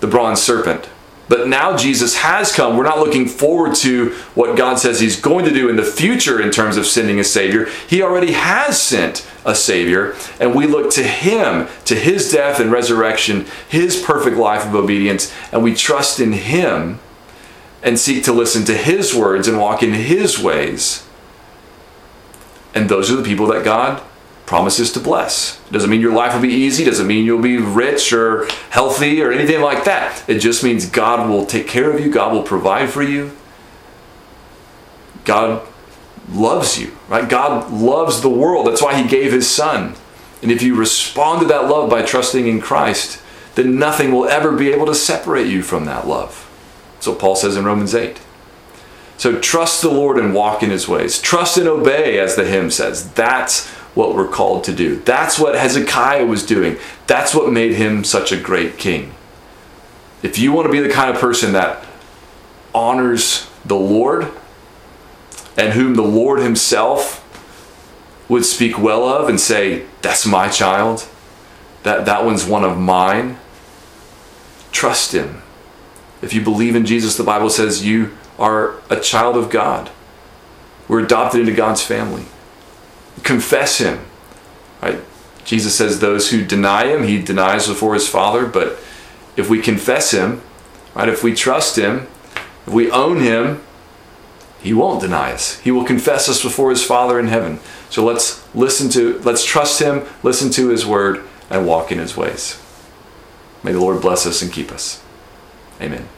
the 0.00 0.06
bronze 0.06 0.42
serpent. 0.42 0.88
But 1.26 1.48
now 1.48 1.76
Jesus 1.76 2.16
has 2.16 2.52
come. 2.52 2.76
We're 2.76 2.84
not 2.84 2.98
looking 2.98 3.26
forward 3.26 3.74
to 3.76 4.10
what 4.34 4.58
God 4.58 4.78
says 4.78 5.00
He's 5.00 5.18
going 5.18 5.46
to 5.46 5.50
do 5.50 5.70
in 5.70 5.76
the 5.76 5.82
future 5.82 6.40
in 6.40 6.50
terms 6.50 6.76
of 6.76 6.86
sending 6.86 7.18
a 7.18 7.24
Savior. 7.24 7.66
He 7.88 8.02
already 8.02 8.32
has 8.32 8.80
sent 8.80 9.26
a 9.44 9.54
Savior, 9.54 10.14
and 10.38 10.54
we 10.54 10.66
look 10.66 10.92
to 10.92 11.02
Him, 11.02 11.68
to 11.86 11.94
His 11.94 12.30
death 12.30 12.60
and 12.60 12.70
resurrection, 12.70 13.46
His 13.68 14.00
perfect 14.00 14.36
life 14.36 14.66
of 14.66 14.74
obedience, 14.74 15.32
and 15.50 15.62
we 15.62 15.74
trust 15.74 16.20
in 16.20 16.32
Him 16.32 17.00
and 17.82 17.98
seek 17.98 18.24
to 18.24 18.32
listen 18.32 18.64
to 18.66 18.76
His 18.76 19.14
words 19.14 19.48
and 19.48 19.58
walk 19.58 19.82
in 19.82 19.94
His 19.94 20.38
ways. 20.38 21.03
And 22.74 22.88
those 22.88 23.10
are 23.10 23.16
the 23.16 23.22
people 23.22 23.46
that 23.48 23.64
God 23.64 24.02
promises 24.46 24.92
to 24.92 25.00
bless. 25.00 25.60
Doesn't 25.70 25.88
mean 25.88 26.00
your 26.00 26.12
life 26.12 26.34
will 26.34 26.42
be 26.42 26.48
easy, 26.48 26.84
doesn't 26.84 27.06
mean 27.06 27.24
you'll 27.24 27.40
be 27.40 27.56
rich 27.56 28.12
or 28.12 28.46
healthy 28.70 29.22
or 29.22 29.32
anything 29.32 29.62
like 29.62 29.84
that. 29.84 30.28
It 30.28 30.40
just 30.40 30.62
means 30.62 30.88
God 30.88 31.28
will 31.28 31.46
take 31.46 31.66
care 31.66 31.90
of 31.90 32.00
you, 32.00 32.10
God 32.10 32.32
will 32.32 32.42
provide 32.42 32.90
for 32.90 33.02
you. 33.02 33.32
God 35.24 35.66
loves 36.30 36.78
you, 36.78 36.94
right? 37.08 37.28
God 37.28 37.72
loves 37.72 38.20
the 38.20 38.28
world. 38.28 38.66
That's 38.66 38.82
why 38.82 39.00
he 39.00 39.08
gave 39.08 39.32
his 39.32 39.48
son. 39.48 39.94
And 40.42 40.52
if 40.52 40.62
you 40.62 40.74
respond 40.74 41.40
to 41.40 41.46
that 41.46 41.68
love 41.68 41.88
by 41.88 42.02
trusting 42.02 42.46
in 42.46 42.60
Christ, 42.60 43.22
then 43.54 43.78
nothing 43.78 44.12
will 44.12 44.26
ever 44.26 44.52
be 44.52 44.72
able 44.72 44.86
to 44.86 44.94
separate 44.94 45.46
you 45.46 45.62
from 45.62 45.86
that 45.86 46.06
love. 46.06 46.50
So 47.00 47.14
Paul 47.14 47.36
says 47.36 47.56
in 47.56 47.64
Romans 47.64 47.94
8. 47.94 48.20
So 49.16 49.38
trust 49.40 49.82
the 49.82 49.90
Lord 49.90 50.18
and 50.18 50.34
walk 50.34 50.62
in 50.62 50.70
his 50.70 50.88
ways. 50.88 51.20
Trust 51.20 51.56
and 51.56 51.68
obey, 51.68 52.18
as 52.18 52.36
the 52.36 52.44
hymn 52.44 52.70
says. 52.70 53.10
That's 53.12 53.68
what 53.94 54.14
we're 54.14 54.28
called 54.28 54.64
to 54.64 54.74
do. 54.74 54.96
That's 54.96 55.38
what 55.38 55.54
Hezekiah 55.54 56.26
was 56.26 56.44
doing. 56.44 56.76
That's 57.06 57.34
what 57.34 57.52
made 57.52 57.74
him 57.74 58.04
such 58.04 58.32
a 58.32 58.40
great 58.40 58.76
king. 58.76 59.14
If 60.22 60.38
you 60.38 60.52
want 60.52 60.66
to 60.66 60.72
be 60.72 60.80
the 60.80 60.88
kind 60.88 61.14
of 61.14 61.20
person 61.20 61.52
that 61.52 61.84
honors 62.74 63.48
the 63.64 63.76
Lord 63.76 64.32
and 65.56 65.74
whom 65.74 65.94
the 65.94 66.02
Lord 66.02 66.40
himself 66.40 67.20
would 68.28 68.44
speak 68.44 68.78
well 68.78 69.04
of 69.04 69.28
and 69.28 69.38
say, 69.38 69.86
That's 70.02 70.26
my 70.26 70.48
child, 70.48 71.06
that, 71.82 72.06
that 72.06 72.24
one's 72.24 72.44
one 72.44 72.64
of 72.64 72.78
mine, 72.78 73.38
trust 74.72 75.12
him. 75.12 75.42
If 76.22 76.32
you 76.32 76.40
believe 76.40 76.74
in 76.74 76.86
Jesus, 76.86 77.16
the 77.16 77.22
Bible 77.22 77.50
says 77.50 77.84
you 77.84 78.16
are 78.38 78.74
a 78.90 79.00
child 79.00 79.36
of 79.36 79.50
God. 79.50 79.90
We're 80.88 81.04
adopted 81.04 81.40
into 81.40 81.54
God's 81.54 81.82
family 81.82 82.26
confess 83.22 83.78
him. 83.78 84.00
Right? 84.82 85.00
Jesus 85.44 85.74
says 85.74 86.00
those 86.00 86.30
who 86.30 86.44
deny 86.44 86.86
him, 86.86 87.04
he 87.04 87.20
denies 87.20 87.66
before 87.66 87.94
his 87.94 88.08
Father, 88.08 88.46
but 88.46 88.78
if 89.36 89.48
we 89.50 89.60
confess 89.60 90.12
him, 90.12 90.42
right, 90.94 91.08
if 91.08 91.22
we 91.22 91.34
trust 91.34 91.76
him, 91.76 92.06
if 92.66 92.72
we 92.72 92.90
own 92.90 93.20
him, 93.20 93.62
he 94.60 94.72
won't 94.72 95.02
deny 95.02 95.32
us. 95.32 95.58
He 95.60 95.70
will 95.70 95.84
confess 95.84 96.28
us 96.28 96.42
before 96.42 96.70
his 96.70 96.82
Father 96.82 97.18
in 97.18 97.26
heaven. 97.26 97.60
So 97.90 98.02
let's 98.02 98.42
listen 98.54 98.88
to 98.90 99.18
let's 99.20 99.44
trust 99.44 99.80
him, 99.80 100.06
listen 100.22 100.50
to 100.52 100.70
his 100.70 100.86
word 100.86 101.22
and 101.50 101.66
walk 101.66 101.92
in 101.92 101.98
his 101.98 102.16
ways. 102.16 102.60
May 103.62 103.72
the 103.72 103.80
Lord 103.80 104.00
bless 104.00 104.26
us 104.26 104.40
and 104.40 104.50
keep 104.50 104.72
us. 104.72 105.02
Amen. 105.82 106.08